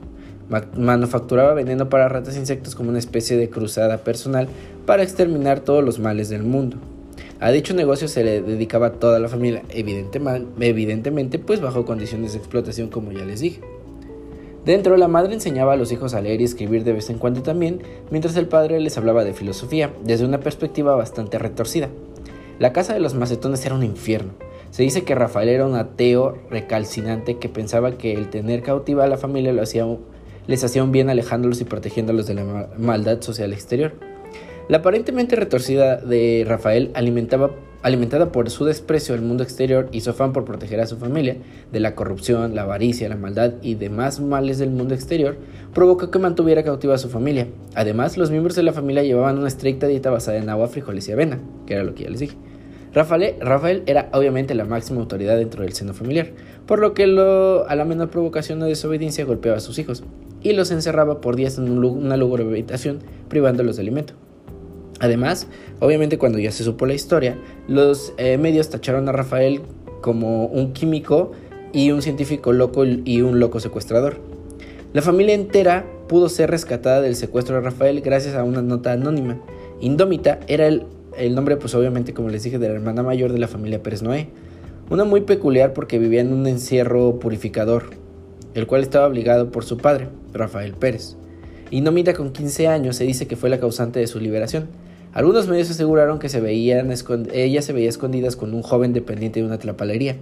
Manufacturaba 0.75 1.53
veneno 1.53 1.87
para 1.87 2.09
ratas 2.09 2.35
e 2.35 2.39
insectos 2.39 2.75
como 2.75 2.89
una 2.89 2.99
especie 2.99 3.37
de 3.37 3.49
cruzada 3.49 3.99
personal 3.99 4.49
para 4.85 5.03
exterminar 5.03 5.61
todos 5.61 5.85
los 5.85 5.99
males 5.99 6.27
del 6.27 6.43
mundo. 6.43 6.75
A 7.39 7.51
dicho 7.51 7.73
negocio 7.73 8.09
se 8.09 8.25
le 8.25 8.41
dedicaba 8.41 8.91
toda 8.91 9.19
la 9.19 9.29
familia, 9.29 9.63
evidentemente, 9.69 11.39
pues 11.39 11.61
bajo 11.61 11.85
condiciones 11.85 12.33
de 12.33 12.39
explotación 12.39 12.89
como 12.89 13.13
ya 13.13 13.23
les 13.23 13.39
dije. 13.39 13.61
Dentro, 14.65 14.97
la 14.97 15.07
madre 15.07 15.33
enseñaba 15.33 15.73
a 15.73 15.77
los 15.77 15.93
hijos 15.93 16.13
a 16.13 16.21
leer 16.21 16.41
y 16.41 16.43
escribir 16.43 16.83
de 16.83 16.91
vez 16.91 17.09
en 17.09 17.19
cuando 17.19 17.41
también, 17.41 17.81
mientras 18.11 18.35
el 18.35 18.47
padre 18.47 18.81
les 18.81 18.97
hablaba 18.97 19.23
de 19.23 19.33
filosofía, 19.33 19.93
desde 20.03 20.25
una 20.25 20.41
perspectiva 20.41 20.93
bastante 20.95 21.39
retorcida. 21.39 21.87
La 22.59 22.73
casa 22.73 22.93
de 22.93 22.99
los 22.99 23.13
macetones 23.13 23.65
era 23.65 23.75
un 23.75 23.83
infierno. 23.83 24.33
Se 24.71 24.83
dice 24.83 25.03
que 25.03 25.15
Rafael 25.15 25.49
era 25.49 25.65
un 25.65 25.75
ateo 25.75 26.37
recalcinante 26.49 27.37
que 27.37 27.49
pensaba 27.49 27.97
que 27.97 28.13
el 28.13 28.29
tener 28.29 28.61
cautiva 28.61 29.03
a 29.03 29.07
la 29.07 29.17
familia 29.17 29.51
les 29.51 30.63
hacía 30.63 30.83
un 30.83 30.91
bien 30.91 31.09
alejándolos 31.09 31.59
y 31.61 31.65
protegiéndolos 31.65 32.27
de 32.27 32.35
la 32.35 32.69
maldad 32.77 33.21
social 33.21 33.51
exterior. 33.51 33.93
La 34.67 34.77
aparentemente 34.77 35.35
retorcida 35.35 35.97
de 35.97 36.45
Rafael, 36.47 36.91
alimentaba, 36.93 37.49
alimentada 37.81 38.31
por 38.31 38.51
su 38.51 38.65
desprecio 38.65 39.15
al 39.15 39.23
mundo 39.23 39.41
exterior 39.41 39.89
y 39.91 40.01
su 40.01 40.11
afán 40.11 40.31
por 40.31 40.45
proteger 40.45 40.79
a 40.79 40.85
su 40.85 40.97
familia 40.97 41.37
de 41.71 41.79
la 41.79 41.95
corrupción, 41.95 42.53
la 42.53 42.61
avaricia, 42.61 43.09
la 43.09 43.15
maldad 43.15 43.53
y 43.63 43.73
demás 43.73 44.19
males 44.19 44.59
del 44.59 44.69
mundo 44.69 44.93
exterior, 44.93 45.37
provocó 45.73 46.11
que 46.11 46.19
mantuviera 46.19 46.63
cautiva 46.63 46.93
a 46.93 46.99
su 46.99 47.09
familia. 47.09 47.47
Además, 47.73 48.17
los 48.17 48.29
miembros 48.29 48.55
de 48.55 48.61
la 48.61 48.73
familia 48.73 49.01
llevaban 49.01 49.39
una 49.39 49.47
estricta 49.47 49.87
dieta 49.87 50.11
basada 50.11 50.37
en 50.37 50.49
agua, 50.49 50.67
frijoles 50.67 51.07
y 51.07 51.13
avena, 51.13 51.39
que 51.65 51.73
era 51.73 51.83
lo 51.83 51.95
que 51.95 52.03
ya 52.03 52.11
les 52.11 52.19
dije. 52.19 52.37
Rafael, 52.93 53.35
Rafael 53.39 53.83
era 53.85 54.09
obviamente 54.13 54.55
la 54.55 54.65
máxima 54.65 54.99
autoridad 54.99 55.37
dentro 55.37 55.63
del 55.63 55.73
seno 55.73 55.93
familiar, 55.93 56.31
por 56.65 56.79
lo 56.79 56.93
que 56.93 57.03
a 57.03 57.75
la 57.75 57.85
menor 57.85 58.09
provocación 58.09 58.61
o 58.61 58.65
desobediencia 58.65 59.25
golpeaba 59.25 59.57
a 59.57 59.61
sus 59.61 59.77
hijos 59.77 60.03
y 60.41 60.53
los 60.53 60.71
encerraba 60.71 61.21
por 61.21 61.35
días 61.35 61.57
en 61.57 61.69
una 61.69 62.17
lúgubre 62.17 62.43
habitación 62.43 62.99
privándolos 63.27 63.75
de 63.75 63.83
alimento. 63.83 64.13
Además, 64.99 65.47
obviamente 65.79 66.17
cuando 66.17 66.39
ya 66.39 66.51
se 66.51 66.63
supo 66.63 66.85
la 66.85 66.93
historia, 66.93 67.37
los 67.67 68.13
eh, 68.17 68.37
medios 68.37 68.69
tacharon 68.69 69.07
a 69.07 69.11
Rafael 69.11 69.61
como 70.01 70.45
un 70.47 70.73
químico 70.73 71.31
y 71.71 71.91
un 71.91 72.01
científico 72.01 72.51
loco 72.51 72.83
y 72.85 73.21
un 73.21 73.39
loco 73.39 73.59
secuestrador. 73.59 74.17
La 74.91 75.01
familia 75.01 75.35
entera 75.35 75.85
pudo 76.07 76.29
ser 76.29 76.49
rescatada 76.49 76.99
del 77.01 77.15
secuestro 77.15 77.55
de 77.55 77.61
Rafael 77.61 78.01
gracias 78.01 78.35
a 78.35 78.43
una 78.43 78.61
nota 78.61 78.91
anónima. 78.91 79.39
Indómita 79.79 80.39
era 80.47 80.67
el, 80.67 80.85
el 81.17 81.35
nombre, 81.35 81.57
pues 81.57 81.75
obviamente, 81.75 82.13
como 82.13 82.29
les 82.29 82.43
dije, 82.43 82.59
de 82.59 82.67
la 82.67 82.75
hermana 82.75 83.03
mayor 83.03 83.33
de 83.33 83.39
la 83.39 83.47
familia 83.47 83.83
Pérez 83.83 84.01
Noé. 84.01 84.29
Una 84.89 85.03
muy 85.03 85.21
peculiar 85.21 85.73
porque 85.73 85.99
vivía 85.99 86.21
en 86.21 86.33
un 86.33 86.47
encierro 86.47 87.19
purificador, 87.19 87.91
el 88.53 88.67
cual 88.67 88.81
estaba 88.81 89.07
obligado 89.07 89.51
por 89.51 89.63
su 89.63 89.77
padre, 89.77 90.09
Rafael 90.33 90.73
Pérez. 90.73 91.15
Indómita 91.71 92.13
con 92.13 92.31
15 92.31 92.67
años 92.67 92.95
se 92.95 93.03
dice 93.03 93.27
que 93.27 93.35
fue 93.35 93.49
la 93.49 93.59
causante 93.59 93.99
de 93.99 94.07
su 94.07 94.19
liberación, 94.19 94.67
algunos 95.11 95.47
medios 95.47 95.71
aseguraron 95.71 96.19
que 96.19 96.29
se 96.29 96.39
veían 96.39 96.93
ella 97.33 97.61
se 97.63 97.73
veía 97.73 97.89
escondidas 97.89 98.35
con 98.35 98.53
un 98.53 98.61
joven 98.61 98.93
dependiente 98.93 99.39
de 99.39 99.45
una 99.45 99.57
tlapalería. 99.57 100.17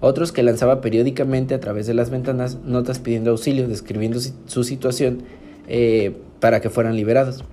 Otros 0.00 0.32
que 0.32 0.42
lanzaba 0.42 0.80
periódicamente 0.80 1.54
a 1.54 1.60
través 1.60 1.86
de 1.86 1.94
las 1.94 2.10
ventanas 2.10 2.58
notas 2.64 2.98
pidiendo 2.98 3.30
auxilio, 3.30 3.68
describiendo 3.68 4.18
su 4.46 4.64
situación 4.64 5.22
eh, 5.68 6.16
para 6.40 6.60
que 6.60 6.70
fueran 6.70 6.96
liberados. 6.96 7.44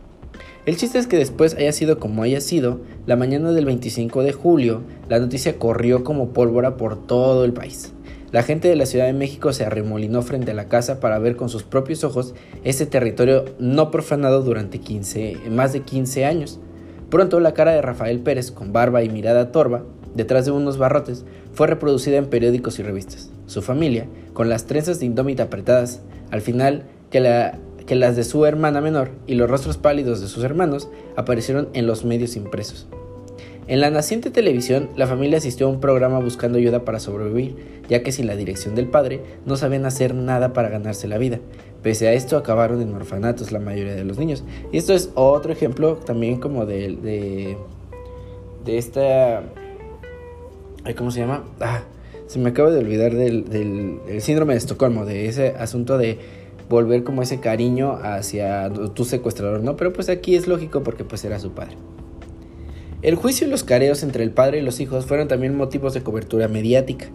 El 0.70 0.78
chiste 0.78 1.00
es 1.00 1.08
que 1.08 1.18
después 1.18 1.56
haya 1.56 1.72
sido 1.72 1.98
como 1.98 2.22
haya 2.22 2.40
sido, 2.42 2.82
la 3.08 3.16
mañana 3.16 3.52
del 3.54 3.66
25 3.66 4.22
de 4.22 4.34
julio, 4.34 4.84
la 5.10 5.18
noticia 5.18 5.58
corrió 5.58 6.04
como 6.04 6.30
pólvora 6.30 6.78
por 6.78 7.08
todo 7.08 7.44
el 7.44 7.54
país. 7.54 7.92
La 8.32 8.44
gente 8.44 8.68
de 8.68 8.76
la 8.76 8.86
Ciudad 8.86 9.08
de 9.08 9.14
México 9.14 9.52
se 9.52 9.66
arremolinó 9.66 10.22
frente 10.22 10.52
a 10.52 10.54
la 10.54 10.68
casa 10.68 11.00
para 11.00 11.18
ver 11.18 11.38
con 11.38 11.50
sus 11.50 11.64
propios 11.64 12.04
ojos 12.04 12.36
ese 12.64 12.86
territorio 12.86 13.46
no 13.58 13.90
profanado 13.90 14.44
durante 14.44 14.78
15, 14.78 15.38
más 15.50 15.74
de 15.74 15.80
15 15.80 16.26
años. 16.26 16.60
Pronto 17.10 17.40
la 17.40 17.56
cara 17.56 17.72
de 17.72 17.82
Rafael 17.82 18.20
Pérez, 18.20 18.52
con 18.52 18.72
barba 18.72 19.02
y 19.02 19.10
mirada 19.10 19.52
torva, 19.52 19.86
detrás 20.14 20.46
de 20.46 20.52
unos 20.52 20.78
barrotes, 20.78 21.26
fue 21.52 21.66
reproducida 21.66 22.18
en 22.18 22.28
periódicos 22.28 22.78
y 22.78 22.84
revistas. 22.84 23.32
Su 23.48 23.64
familia, 23.64 24.06
con 24.34 24.50
las 24.50 24.68
trenzas 24.68 25.00
de 25.00 25.08
indómita 25.08 25.46
apretadas, 25.46 26.04
al 26.30 26.42
final 26.42 26.84
que, 27.10 27.54
que 27.90 27.96
las 27.96 28.16
de 28.16 28.24
su 28.24 28.46
hermana 28.46 28.82
menor 28.82 29.10
y 29.26 29.34
los 29.34 29.50
rostros 29.50 29.78
pálidos 29.78 30.22
de 30.22 30.28
sus 30.28 30.44
hermanos, 30.44 30.90
aparecieron 31.16 31.70
en 31.74 31.88
los 31.88 32.06
medios 32.06 32.36
impresos. 32.36 32.86
En 33.66 33.82
la 33.82 33.90
naciente 33.90 34.30
televisión, 34.30 34.92
la 34.96 35.08
familia 35.08 35.40
asistió 35.40 35.66
a 35.66 35.72
un 35.72 35.80
programa 35.80 36.20
buscando 36.20 36.60
ayuda 36.60 36.86
para 36.86 37.00
sobrevivir, 37.00 37.56
ya 37.90 38.04
que 38.04 38.12
sin 38.12 38.28
la 38.28 38.36
dirección 38.36 38.76
del 38.76 38.86
padre 38.86 39.22
no 39.48 39.58
sabían 39.58 39.88
hacer 39.88 40.14
nada 40.14 40.54
para 40.54 40.70
ganarse 40.70 41.08
la 41.08 41.18
vida, 41.18 41.40
Pese 41.82 42.08
a 42.08 42.14
esto, 42.14 42.38
acabaron 42.38 42.80
en 42.80 42.94
orfanatos 42.94 43.52
la 43.52 43.60
mayoría 43.60 43.96
de 43.96 44.04
los 44.04 44.20
niños. 44.20 44.44
Y 44.72 44.78
esto 44.78 44.94
es 44.94 45.10
otro 45.16 45.52
ejemplo 45.52 45.96
también 45.96 46.40
como 46.40 46.68
de, 46.68 47.58
de, 48.66 48.78
esta... 48.78 49.42
¿Cómo 50.96 51.10
se 51.10 51.22
llama? 51.22 51.44
Ah, 51.60 51.86
se 52.28 52.38
me 52.38 52.50
acaba 52.50 52.70
de 52.70 52.80
olvidar 52.80 53.16
del, 53.16 53.50
del 53.50 54.22
síndrome 54.22 54.54
de 54.54 54.60
Estocolmo, 54.60 55.06
de 55.06 55.28
ese 55.28 55.56
asunto 55.58 55.98
de 55.98 56.20
volver 56.70 57.04
como 57.04 57.22
ese 57.22 57.40
cariño 57.40 57.98
hacia 58.02 58.72
tu 58.94 59.04
secuestrador, 59.04 59.64
¿no? 59.64 59.76
Pero 59.76 59.92
pues 59.92 60.10
aquí 60.10 60.36
es 60.36 60.48
lógico 60.48 60.84
porque 60.84 61.04
pues 61.04 61.26
era 61.26 61.40
su 61.40 61.52
padre. 61.52 61.76
El 63.02 63.16
juicio 63.16 63.48
y 63.48 63.50
los 63.50 63.64
careos 63.64 64.04
entre 64.04 64.24
el 64.24 64.32
padre 64.32 64.60
y 64.60 64.62
los 64.62 64.80
hijos 64.80 65.06
fueron 65.06 65.28
también 65.28 65.56
motivos 65.56 65.94
de 65.94 66.04
cobertura 66.04 66.48
mediática. 66.48 67.08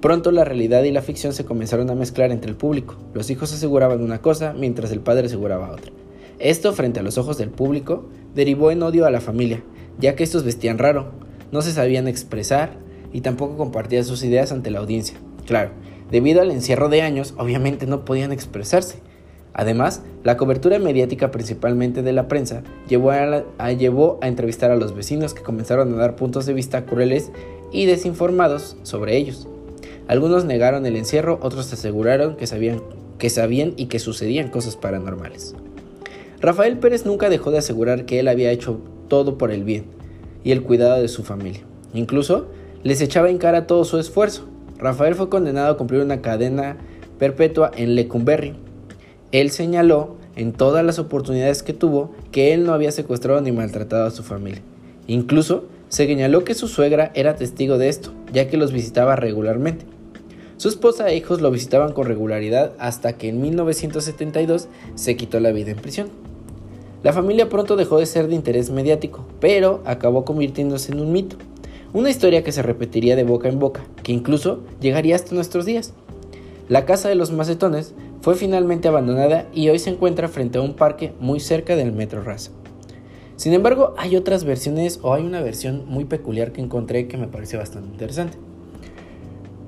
Pronto 0.00 0.32
la 0.32 0.44
realidad 0.44 0.82
y 0.84 0.90
la 0.90 1.02
ficción 1.02 1.32
se 1.32 1.44
comenzaron 1.44 1.88
a 1.90 1.94
mezclar 1.94 2.30
entre 2.32 2.50
el 2.50 2.56
público. 2.56 2.96
Los 3.14 3.30
hijos 3.30 3.52
aseguraban 3.52 4.02
una 4.02 4.20
cosa 4.20 4.54
mientras 4.54 4.90
el 4.92 5.00
padre 5.00 5.26
aseguraba 5.26 5.70
otra. 5.70 5.92
Esto, 6.38 6.72
frente 6.72 7.00
a 7.00 7.02
los 7.02 7.18
ojos 7.18 7.36
del 7.36 7.50
público, 7.50 8.08
derivó 8.34 8.70
en 8.70 8.82
odio 8.82 9.06
a 9.06 9.10
la 9.10 9.20
familia, 9.20 9.62
ya 9.98 10.16
que 10.16 10.24
estos 10.24 10.42
vestían 10.42 10.78
raro, 10.78 11.10
no 11.52 11.60
se 11.62 11.72
sabían 11.72 12.08
expresar 12.08 12.78
y 13.12 13.20
tampoco 13.20 13.56
compartían 13.56 14.04
sus 14.04 14.24
ideas 14.24 14.50
ante 14.50 14.70
la 14.70 14.78
audiencia. 14.78 15.18
Claro, 15.46 15.70
debido 16.10 16.40
al 16.40 16.50
encierro 16.50 16.88
de 16.88 17.02
años, 17.02 17.34
obviamente 17.36 17.86
no 17.86 18.04
podían 18.04 18.32
expresarse. 18.32 18.98
Además, 19.52 20.02
la 20.22 20.36
cobertura 20.36 20.78
mediática 20.78 21.30
principalmente 21.30 22.02
de 22.02 22.12
la 22.12 22.28
prensa 22.28 22.62
llevó 22.88 23.10
a, 23.10 24.26
entrevistar 24.26 24.70
a 24.70 24.76
los 24.76 24.94
vecinos 24.94 25.34
que 25.34 25.42
comenzaron 25.42 25.92
a 25.92 25.96
dar 25.96 26.16
puntos 26.16 26.46
de 26.46 26.52
vista 26.52 26.86
crueles 26.86 27.30
y 27.72 27.86
desinformados 27.86 28.76
sobre 28.82 29.16
ellos. 29.16 29.48
Algunos 30.06 30.44
negaron 30.44 30.86
el 30.86 30.96
encierro, 30.96 31.38
otros 31.42 31.72
aseguraron 31.72 32.36
que 32.36 32.46
sabían, 32.46 32.80
que 33.18 33.30
sabían 33.30 33.74
y 33.76 33.86
que 33.86 33.98
sucedían 33.98 34.48
cosas 34.48 34.76
paranormales. 34.76 35.54
Rafael 36.40 36.78
Pérez 36.78 37.04
nunca 37.04 37.28
dejó 37.28 37.50
de 37.50 37.58
asegurar 37.58 38.06
que 38.06 38.18
él 38.18 38.28
había 38.28 38.50
hecho 38.50 38.80
todo 39.08 39.36
por 39.36 39.50
el 39.50 39.64
bien 39.64 39.84
y 40.42 40.52
el 40.52 40.62
cuidado 40.62 41.00
de 41.00 41.08
su 41.08 41.22
familia. 41.22 41.60
Incluso 41.92 42.48
les 42.82 43.00
echaba 43.00 43.30
en 43.30 43.38
cara 43.38 43.66
todo 43.66 43.84
su 43.84 43.98
esfuerzo. 43.98 44.48
Rafael 44.80 45.14
fue 45.14 45.28
condenado 45.28 45.72
a 45.72 45.76
cumplir 45.76 46.00
una 46.00 46.22
cadena 46.22 46.78
perpetua 47.18 47.70
en 47.76 47.94
Lecumberri. 47.94 48.54
Él 49.30 49.50
señaló 49.50 50.16
en 50.36 50.52
todas 50.52 50.84
las 50.84 50.98
oportunidades 50.98 51.62
que 51.62 51.74
tuvo 51.74 52.12
que 52.32 52.54
él 52.54 52.64
no 52.64 52.72
había 52.72 52.90
secuestrado 52.90 53.42
ni 53.42 53.52
maltratado 53.52 54.06
a 54.06 54.10
su 54.10 54.22
familia. 54.22 54.62
Incluso 55.06 55.64
se 55.88 56.06
señaló 56.06 56.44
que 56.44 56.54
su 56.54 56.66
suegra 56.66 57.10
era 57.14 57.36
testigo 57.36 57.76
de 57.76 57.88
esto, 57.88 58.12
ya 58.32 58.48
que 58.48 58.56
los 58.56 58.72
visitaba 58.72 59.16
regularmente. 59.16 59.84
Su 60.56 60.68
esposa 60.68 61.08
e 61.10 61.16
hijos 61.16 61.42
lo 61.42 61.50
visitaban 61.50 61.92
con 61.92 62.06
regularidad 62.06 62.72
hasta 62.78 63.14
que 63.14 63.28
en 63.28 63.40
1972 63.40 64.68
se 64.94 65.16
quitó 65.16 65.40
la 65.40 65.52
vida 65.52 65.72
en 65.72 65.78
prisión. 65.78 66.08
La 67.02 67.12
familia 67.12 67.48
pronto 67.48 67.76
dejó 67.76 67.98
de 67.98 68.06
ser 68.06 68.28
de 68.28 68.34
interés 68.34 68.70
mediático, 68.70 69.26
pero 69.40 69.82
acabó 69.84 70.24
convirtiéndose 70.24 70.92
en 70.92 71.00
un 71.00 71.12
mito, 71.12 71.36
una 71.92 72.10
historia 72.10 72.44
que 72.44 72.52
se 72.52 72.62
repetiría 72.62 73.16
de 73.16 73.24
boca 73.24 73.48
en 73.48 73.58
boca, 73.58 73.82
que 74.02 74.12
incluso 74.12 74.62
llegaría 74.80 75.16
hasta 75.16 75.34
nuestros 75.34 75.64
días. 75.64 75.92
La 76.68 76.84
casa 76.84 77.08
de 77.08 77.16
los 77.16 77.32
macetones 77.32 77.94
fue 78.20 78.36
finalmente 78.36 78.88
abandonada 78.88 79.46
y 79.52 79.68
hoy 79.70 79.78
se 79.78 79.90
encuentra 79.90 80.28
frente 80.28 80.58
a 80.58 80.62
un 80.62 80.74
parque 80.74 81.12
muy 81.20 81.40
cerca 81.40 81.74
del 81.74 81.92
Metro 81.92 82.22
Raza. 82.22 82.52
Sin 83.36 83.54
embargo, 83.54 83.94
hay 83.96 84.16
otras 84.16 84.44
versiones 84.44 85.00
o 85.02 85.14
hay 85.14 85.24
una 85.24 85.40
versión 85.40 85.84
muy 85.86 86.04
peculiar 86.04 86.52
que 86.52 86.60
encontré 86.60 87.08
que 87.08 87.16
me 87.16 87.26
pareció 87.26 87.58
bastante 87.58 87.88
interesante. 87.88 88.36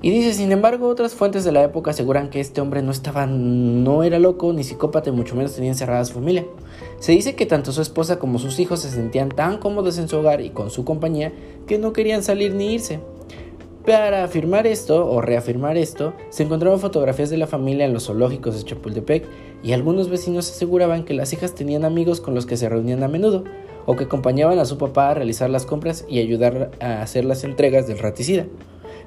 Y 0.03 0.11
dice, 0.11 0.33
sin 0.33 0.51
embargo, 0.51 0.89
otras 0.89 1.13
fuentes 1.13 1.45
de 1.45 1.53
la 1.53 1.63
época 1.63 1.91
aseguran 1.91 2.29
que 2.29 2.41
este 2.41 2.59
hombre 2.59 2.81
no 2.81 2.91
estaba, 2.91 3.25
no 3.25 4.03
era 4.03 4.19
loco 4.19 4.51
ni 4.51 4.65
psicópata, 4.65 5.09
y 5.09 5.13
mucho 5.13 5.33
menos 5.33 5.55
tenía 5.55 5.71
encerrada 5.71 6.03
su 6.03 6.15
familia. 6.15 6.45
Se 6.99 7.13
dice 7.13 7.35
que 7.35 7.45
tanto 7.45 7.71
su 7.71 7.81
esposa 7.81 8.19
como 8.19 8.37
sus 8.37 8.59
hijos 8.59 8.81
se 8.81 8.89
sentían 8.89 9.29
tan 9.29 9.59
cómodos 9.59 9.97
en 9.97 10.09
su 10.09 10.17
hogar 10.17 10.41
y 10.41 10.49
con 10.49 10.71
su 10.71 10.83
compañía 10.83 11.31
que 11.67 11.77
no 11.77 11.93
querían 11.93 12.21
salir 12.21 12.53
ni 12.53 12.73
irse. 12.73 12.99
Para 13.85 14.25
afirmar 14.25 14.67
esto 14.67 15.09
o 15.09 15.21
reafirmar 15.21 15.77
esto, 15.77 16.13
se 16.31 16.43
encontraron 16.43 16.81
fotografías 16.81 17.29
de 17.29 17.37
la 17.37 17.47
familia 17.47 17.85
en 17.85 17.93
los 17.93 18.07
zoológicos 18.07 18.57
de 18.57 18.63
Chapultepec 18.65 19.25
y 19.63 19.71
algunos 19.71 20.09
vecinos 20.09 20.49
aseguraban 20.49 21.05
que 21.05 21.13
las 21.13 21.31
hijas 21.31 21.55
tenían 21.55 21.85
amigos 21.85 22.19
con 22.19 22.35
los 22.35 22.45
que 22.45 22.57
se 22.57 22.67
reunían 22.67 23.03
a 23.03 23.07
menudo 23.07 23.45
o 23.85 23.95
que 23.95 24.03
acompañaban 24.03 24.59
a 24.59 24.65
su 24.65 24.77
papá 24.77 25.11
a 25.11 25.13
realizar 25.13 25.49
las 25.49 25.65
compras 25.65 26.03
y 26.09 26.19
ayudar 26.19 26.71
a 26.81 27.01
hacer 27.01 27.23
las 27.23 27.45
entregas 27.45 27.87
del 27.87 27.99
raticida. 27.99 28.47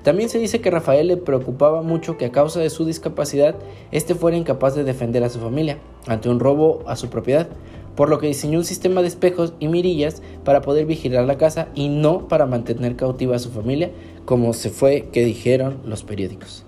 También 0.02 0.28
se 0.28 0.38
dice 0.38 0.60
que 0.60 0.70
Rafael 0.70 1.08
le 1.08 1.16
preocupaba 1.16 1.82
mucho 1.82 2.16
que 2.16 2.26
a 2.26 2.32
causa 2.32 2.60
de 2.60 2.70
su 2.70 2.84
discapacidad, 2.84 3.56
este 3.90 4.14
fuera 4.14 4.36
incapaz 4.36 4.74
de 4.74 4.84
defender 4.84 5.24
a 5.24 5.28
su 5.28 5.40
familia 5.40 5.78
ante 6.06 6.28
un 6.28 6.40
robo 6.40 6.82
a 6.86 6.96
su 6.96 7.08
propiedad, 7.08 7.48
por 7.96 8.08
lo 8.08 8.18
que 8.18 8.28
diseñó 8.28 8.58
un 8.58 8.64
sistema 8.64 9.00
de 9.00 9.08
espejos 9.08 9.54
y 9.58 9.68
mirillas 9.68 10.22
para 10.44 10.60
poder 10.60 10.86
vigilar 10.86 11.24
la 11.24 11.38
casa 11.38 11.68
y 11.74 11.88
no 11.88 12.28
para 12.28 12.46
mantener 12.46 12.94
cautiva 12.94 13.36
a 13.36 13.40
su 13.40 13.50
familia, 13.50 13.90
como 14.24 14.52
se 14.52 14.70
fue 14.70 15.08
que 15.12 15.24
dijeron 15.24 15.78
los 15.84 16.04
periódicos. 16.04 16.64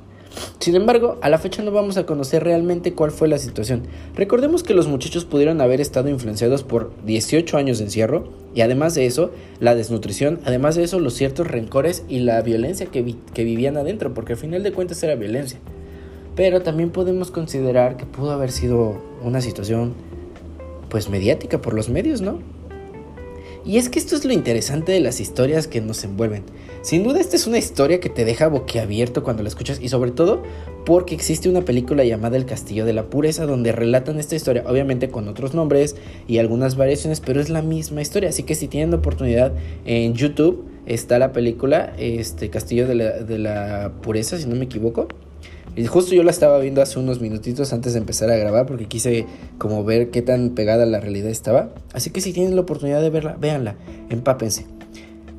Sin 0.59 0.75
embargo, 0.75 1.19
a 1.23 1.29
la 1.29 1.39
fecha 1.39 1.63
no 1.63 1.71
vamos 1.71 1.97
a 1.97 2.07
conocer 2.07 2.45
realmente 2.45 2.93
cuál 2.93 3.11
fue 3.11 3.29
la 3.29 3.39
situación. 3.39 3.83
Recordemos 4.15 4.63
que 4.63 4.75
los 4.75 4.87
muchachos 4.87 5.25
pudieron 5.25 5.61
haber 5.61 5.81
estado 5.81 6.09
influenciados 6.09 6.63
por 6.63 6.93
18 7.05 7.57
años 7.57 7.79
de 7.79 7.85
encierro 7.85 8.29
y 8.55 8.61
además 8.61 8.95
de 8.95 9.07
eso, 9.07 9.31
la 9.61 9.75
desnutrición, 9.75 10.41
además 10.45 10.75
de 10.75 10.85
eso, 10.85 11.01
los 11.01 11.15
ciertos 11.15 11.47
rencores 11.47 12.05
y 12.09 12.21
la 12.21 12.41
violencia 12.43 12.87
que, 12.87 13.15
que 13.33 13.45
vivían 13.45 13.77
adentro, 13.77 14.15
porque 14.15 14.33
al 14.33 14.39
final 14.39 14.63
de 14.63 14.73
cuentas 14.73 15.03
era 15.03 15.15
violencia. 15.15 15.59
Pero 16.37 16.63
también 16.63 16.91
podemos 16.91 17.31
considerar 17.31 17.97
que 17.97 18.07
pudo 18.07 18.33
haber 18.33 18.53
sido 18.53 19.01
una 19.23 19.41
situación 19.41 19.95
pues 20.89 21.09
mediática 21.09 21.61
por 21.61 21.75
los 21.75 21.89
medios, 21.89 22.21
¿no? 22.21 22.39
Y 23.69 23.77
es 23.77 23.91
que 23.91 23.99
esto 23.99 24.17
es 24.17 24.25
lo 24.25 24.33
interesante 24.33 24.93
de 24.93 25.01
las 25.01 25.21
historias 25.21 25.69
que 25.69 25.83
nos 25.83 26.03
envuelven. 26.03 26.43
Sin 26.81 27.05
duda 27.05 27.21
esta 27.21 27.37
es 27.37 27.47
una 27.47 27.59
historia 27.59 28.01
que 28.01 28.09
te 28.09 28.25
deja 28.25 28.49
boquiabierto 28.49 29.23
cuando 29.23 29.43
la 29.43 29.51
escuchas 29.51 29.79
y 29.83 29.91
sobre 29.91 30.11
todo 30.11 30.43
porque 30.87 31.15
existe 31.15 31.51
una 31.51 31.61
película 31.61 32.03
llamada 32.03 32.39
El 32.39 32.47
Castillo 32.47 32.87
de 32.87 32.95
la 32.95 33.11
Pureza 33.11 33.45
donde 33.45 33.73
relatan 33.73 34.19
esta 34.19 34.37
historia, 34.37 34.65
obviamente 34.67 35.11
con 35.11 35.29
otros 35.29 35.53
nombres 35.53 35.97
y 36.27 36.39
algunas 36.39 36.77
variaciones, 36.77 37.21
pero 37.21 37.43
es 37.43 37.51
la 37.51 37.61
misma 37.61 38.01
historia. 38.01 38.31
Así 38.31 38.43
que 38.43 38.55
si 38.55 38.69
tienen 38.69 38.95
oportunidad 38.95 39.53
en 39.85 40.15
YouTube 40.15 40.65
está 40.87 41.19
la 41.19 41.35
película 41.35 41.93
este 41.99 42.49
Castillo 42.49 42.89
de 42.89 42.95
la, 42.95 43.19
de 43.19 43.37
la 43.37 43.93
Pureza, 44.01 44.39
si 44.39 44.47
no 44.47 44.57
me 44.57 44.65
equivoco. 44.65 45.09
Y 45.77 45.87
justo 45.87 46.15
yo 46.15 46.23
la 46.23 46.31
estaba 46.31 46.59
viendo 46.59 46.83
hace 46.83 46.99
unos 46.99 47.21
minutitos 47.21 47.73
antes 47.73 47.93
de 47.93 48.01
empezar 48.01 48.31
a 48.31 48.37
grabar 48.37 48.67
porque 48.67 48.87
quise 48.87 49.27
como 49.59 49.85
ver 49.85 50.11
qué 50.11 50.23
tan 50.23 50.51
pegada 50.51 50.87
la 50.87 51.01
realidad 51.01 51.31
estaba. 51.31 51.71
Así 51.93 52.11
que 52.11 52.21
si 52.21 52.33
tienen 52.33 52.57
la 52.57 52.63
oportunidad 52.63 53.01
de 53.01 53.11
verla, 53.11 53.37
véanla, 53.41 53.77
empápense. 54.09 54.67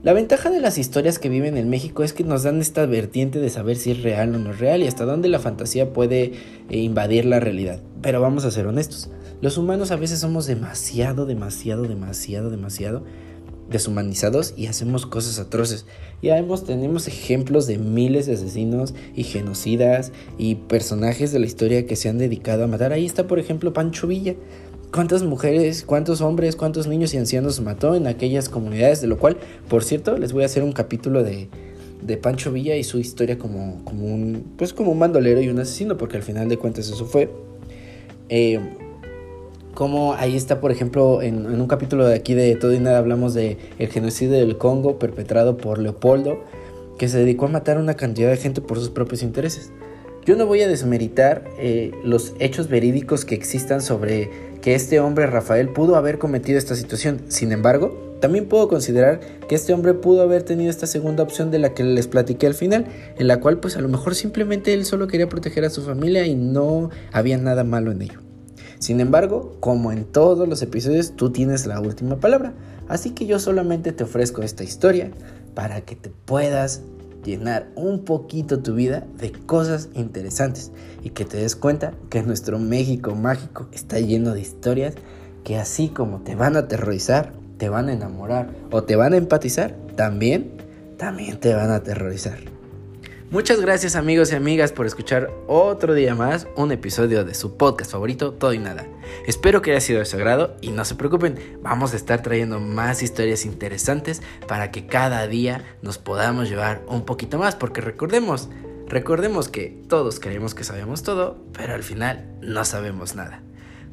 La 0.02 0.14
ventaja 0.14 0.50
de 0.50 0.62
las 0.62 0.78
historias 0.78 1.20
que 1.20 1.28
viven 1.28 1.58
en 1.58 1.70
México 1.70 2.04
es 2.04 2.14
que 2.14 2.24
nos 2.24 2.44
dan 2.44 2.62
esta 2.62 2.86
vertiente 2.86 3.40
de 3.40 3.50
saber 3.50 3.76
si 3.76 3.92
es 3.92 4.02
real 4.02 4.34
o 4.34 4.40
no 4.40 4.52
es 4.52 4.60
real 4.60 4.82
y 4.82 4.88
hasta 4.88 5.04
dónde 5.04 5.28
la 5.28 5.40
fantasía 5.40 5.92
puede 5.92 6.32
eh, 6.70 6.78
invadir 6.78 7.26
la 7.26 7.42
realidad. 7.42 7.82
Pero 8.02 8.22
vamos 8.22 8.46
a 8.46 8.52
ser 8.52 8.66
honestos, 8.66 9.10
los 9.42 9.58
humanos 9.58 9.92
a 9.92 9.98
veces 9.98 10.20
somos 10.20 10.48
demasiado, 10.48 11.26
demasiado, 11.26 11.84
demasiado, 11.84 12.50
demasiado 12.50 13.04
deshumanizados 13.70 14.54
y 14.58 14.68
hacemos 14.68 15.06
cosas 15.06 15.40
atroces. 15.40 15.86
Ya 16.22 16.38
hemos, 16.38 16.66
tenemos 16.66 17.08
ejemplos 17.08 17.68
de 17.68 17.78
miles 17.78 18.26
de 18.26 18.34
asesinos 18.34 18.94
y 19.16 19.24
genocidas 19.24 20.12
y 20.38 20.56
personajes 20.56 21.32
de 21.32 21.40
la 21.40 21.46
historia 21.46 21.86
que 21.86 21.96
se 21.96 22.10
han 22.10 22.18
dedicado 22.18 22.64
a 22.64 22.68
matar. 22.68 22.92
Ahí 22.94 23.06
está, 23.06 23.28
por 23.28 23.40
ejemplo, 23.40 23.74
Pancho 23.74 24.08
Villa. 24.08 24.36
¿Cuántas 24.92 25.22
mujeres, 25.22 25.84
cuántos 25.84 26.20
hombres, 26.22 26.56
cuántos 26.56 26.88
niños 26.88 27.14
y 27.14 27.18
ancianos 27.18 27.62
mató 27.62 27.96
en 27.96 28.08
aquellas 28.08 28.50
comunidades? 28.50 29.02
De 29.02 29.08
lo 29.08 29.20
cual, 29.20 29.38
por 29.70 29.84
cierto, 29.84 30.18
les 30.18 30.34
voy 30.34 30.44
a 30.44 30.48
hacer 30.48 30.64
un 30.64 30.72
capítulo 30.72 31.24
de, 31.24 31.48
de 32.02 32.18
Pancho 32.18 32.52
Villa 32.52 32.76
y 32.76 32.84
su 32.84 32.98
historia 32.98 33.38
como, 33.38 33.84
como, 33.86 34.06
un, 34.06 34.54
pues 34.58 34.74
como 34.74 34.92
un 34.92 35.00
bandolero 35.00 35.42
y 35.42 35.48
un 35.50 35.60
asesino, 35.60 35.96
porque 35.96 36.18
al 36.18 36.24
final 36.24 36.50
de 36.50 36.58
cuentas 36.58 36.90
eso 36.90 37.06
fue. 37.06 37.30
Eh, 38.30 38.60
como 39.80 40.14
ahí 40.16 40.36
está, 40.36 40.60
por 40.60 40.74
ejemplo, 40.74 41.22
en, 41.22 41.46
un 41.46 41.68
capítulo 41.68 42.06
de 42.06 42.14
aquí 42.14 42.34
de 42.34 42.54
Todo 42.56 42.74
y 42.74 42.80
Nada 42.80 42.98
hablamos 42.98 43.34
de 43.34 43.58
el 43.78 43.88
genocidio 43.88 44.34
del 44.34 44.58
Congo 44.58 45.00
perpetrado 45.00 45.56
por 45.56 45.80
Leopoldo, 45.80 46.44
que 46.98 47.08
se 47.08 47.18
dedicó 47.18 47.46
a 47.46 47.48
matar 47.48 47.78
a 47.78 47.80
una 47.80 47.94
cantidad 47.94 48.30
de 48.30 48.36
gente 48.36 48.60
por 48.60 48.78
sus 48.78 48.90
propios 48.90 49.24
intereses. 49.24 49.72
Yo 50.26 50.36
no 50.36 50.48
voy 50.48 50.64
a 50.64 50.68
desmeritar 50.68 51.46
eh, 51.58 51.94
los 52.04 52.34
hechos 52.40 52.68
verídicos 52.68 53.24
que 53.24 53.36
existan 53.36 53.82
sobre 53.82 54.30
que 54.62 54.76
este 54.76 55.00
hombre, 55.00 55.28
Rafael, 55.28 55.70
pudo 55.70 55.96
haber 55.96 56.18
cometido 56.18 56.58
esta 56.58 56.76
situación. 56.76 57.22
Sin 57.30 57.54
embargo, 57.54 58.18
también 58.20 58.50
puedo 58.50 58.68
considerar 58.68 59.22
que 59.48 59.56
este 59.56 59.72
hombre 59.72 59.94
pudo 59.94 60.24
haber 60.24 60.44
tenido 60.44 60.70
esta 60.70 60.88
segunda 60.88 61.24
opción 61.24 61.52
de 61.52 61.60
la 61.60 61.74
que 61.74 61.86
les 61.86 62.08
platiqué 62.08 62.48
al 62.48 62.54
final, 62.54 62.86
en 63.18 63.28
la 63.28 63.40
cual 63.40 63.62
pues 63.62 63.78
a 63.78 63.82
lo 63.82 63.88
mejor 63.88 64.14
simplemente 64.14 64.74
él 64.74 64.84
solo 64.84 65.08
quería 65.08 65.30
proteger 65.30 65.64
a 65.64 65.70
su 65.70 65.84
familia 65.84 66.28
y 66.28 66.36
no 66.36 66.90
había 67.14 67.38
nada 67.38 67.64
malo 67.64 67.94
en 67.94 68.02
ello. 68.02 68.29
Sin 68.80 69.02
embargo, 69.02 69.56
como 69.60 69.92
en 69.92 70.06
todos 70.06 70.48
los 70.48 70.62
episodios, 70.62 71.16
tú 71.16 71.32
tienes 71.32 71.66
la 71.66 71.80
última 71.80 72.20
palabra. 72.20 72.54
Así 72.88 73.12
que 73.12 73.26
yo 73.26 73.38
solamente 73.40 73.92
te 73.92 74.06
ofrezco 74.06 74.42
esta 74.42 74.64
historia 74.64 75.12
para 75.54 75.82
que 75.82 75.96
te 75.96 76.10
puedas 76.10 76.82
llenar 77.24 77.68
un 77.76 78.06
poquito 78.06 78.60
tu 78.60 78.76
vida 78.76 79.06
de 79.18 79.32
cosas 79.32 79.90
interesantes 79.94 80.72
y 81.04 81.10
que 81.10 81.26
te 81.26 81.38
des 81.38 81.56
cuenta 81.56 81.94
que 82.10 82.24
nuestro 82.24 82.58
México 82.58 83.14
mágico 83.16 83.68
está 83.74 84.00
lleno 84.00 84.34
de 84.34 84.42
historias 84.42 84.96
que 85.44 85.58
así 85.58 85.90
como 85.90 86.22
te 86.22 86.36
van 86.36 86.56
a 86.56 86.60
aterrorizar, 86.60 87.34
te 87.58 87.70
van 87.70 87.90
a 87.90 87.94
enamorar 87.94 88.50
o 88.72 88.84
te 88.84 88.96
van 88.96 89.14
a 89.14 89.18
empatizar, 89.18 89.76
también, 89.96 90.52
también 90.98 91.40
te 91.40 91.54
van 91.54 91.72
a 91.72 91.76
aterrorizar. 91.76 92.59
Muchas 93.32 93.62
gracias 93.62 93.96
amigos 93.96 94.32
y 94.32 94.36
amigas 94.36 94.72
por 94.72 94.88
escuchar 94.88 95.30
otro 95.46 95.94
día 95.94 96.16
más 96.16 96.48
un 96.56 96.72
episodio 96.72 97.24
de 97.24 97.36
su 97.36 97.58
podcast 97.58 97.92
favorito, 97.92 98.34
Todo 98.34 98.54
y 98.54 98.58
Nada. 98.58 98.88
Espero 99.28 99.62
que 99.62 99.70
haya 99.70 99.82
sido 99.82 100.00
de 100.00 100.06
su 100.06 100.16
agrado 100.16 100.58
y 100.62 100.72
no 100.72 100.84
se 100.84 100.96
preocupen, 100.96 101.60
vamos 101.62 101.94
a 101.94 101.96
estar 101.96 102.24
trayendo 102.24 102.60
más 102.60 103.04
historias 103.04 103.46
interesantes 103.46 104.24
para 104.48 104.72
que 104.72 104.88
cada 104.88 105.28
día 105.28 105.64
nos 105.84 106.00
podamos 106.00 106.50
llevar 106.50 106.82
un 106.88 107.06
poquito 107.06 107.38
más, 107.38 107.56
porque 107.56 107.82
recordemos, 107.82 108.50
recordemos 108.88 109.48
que 109.48 109.80
todos 109.88 110.20
creemos 110.20 110.56
que 110.56 110.64
sabemos 110.64 111.04
todo, 111.04 111.38
pero 111.54 111.76
al 111.76 111.84
final 111.84 112.26
no 112.42 112.66
sabemos 112.66 113.14
nada. 113.14 113.44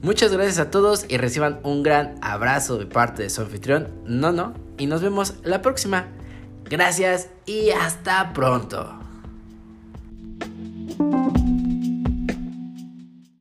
Muchas 0.00 0.32
gracias 0.32 0.60
a 0.60 0.70
todos 0.70 1.04
y 1.10 1.18
reciban 1.18 1.60
un 1.62 1.82
gran 1.82 2.14
abrazo 2.22 2.78
de 2.78 2.86
parte 2.86 3.24
de 3.24 3.28
su 3.28 3.42
anfitrión, 3.42 3.88
No 4.06 4.32
No, 4.32 4.54
y 4.78 4.86
nos 4.86 5.02
vemos 5.02 5.34
la 5.42 5.60
próxima. 5.60 6.06
Gracias 6.64 7.28
y 7.44 7.68
hasta 7.68 8.32
pronto. 8.32 9.05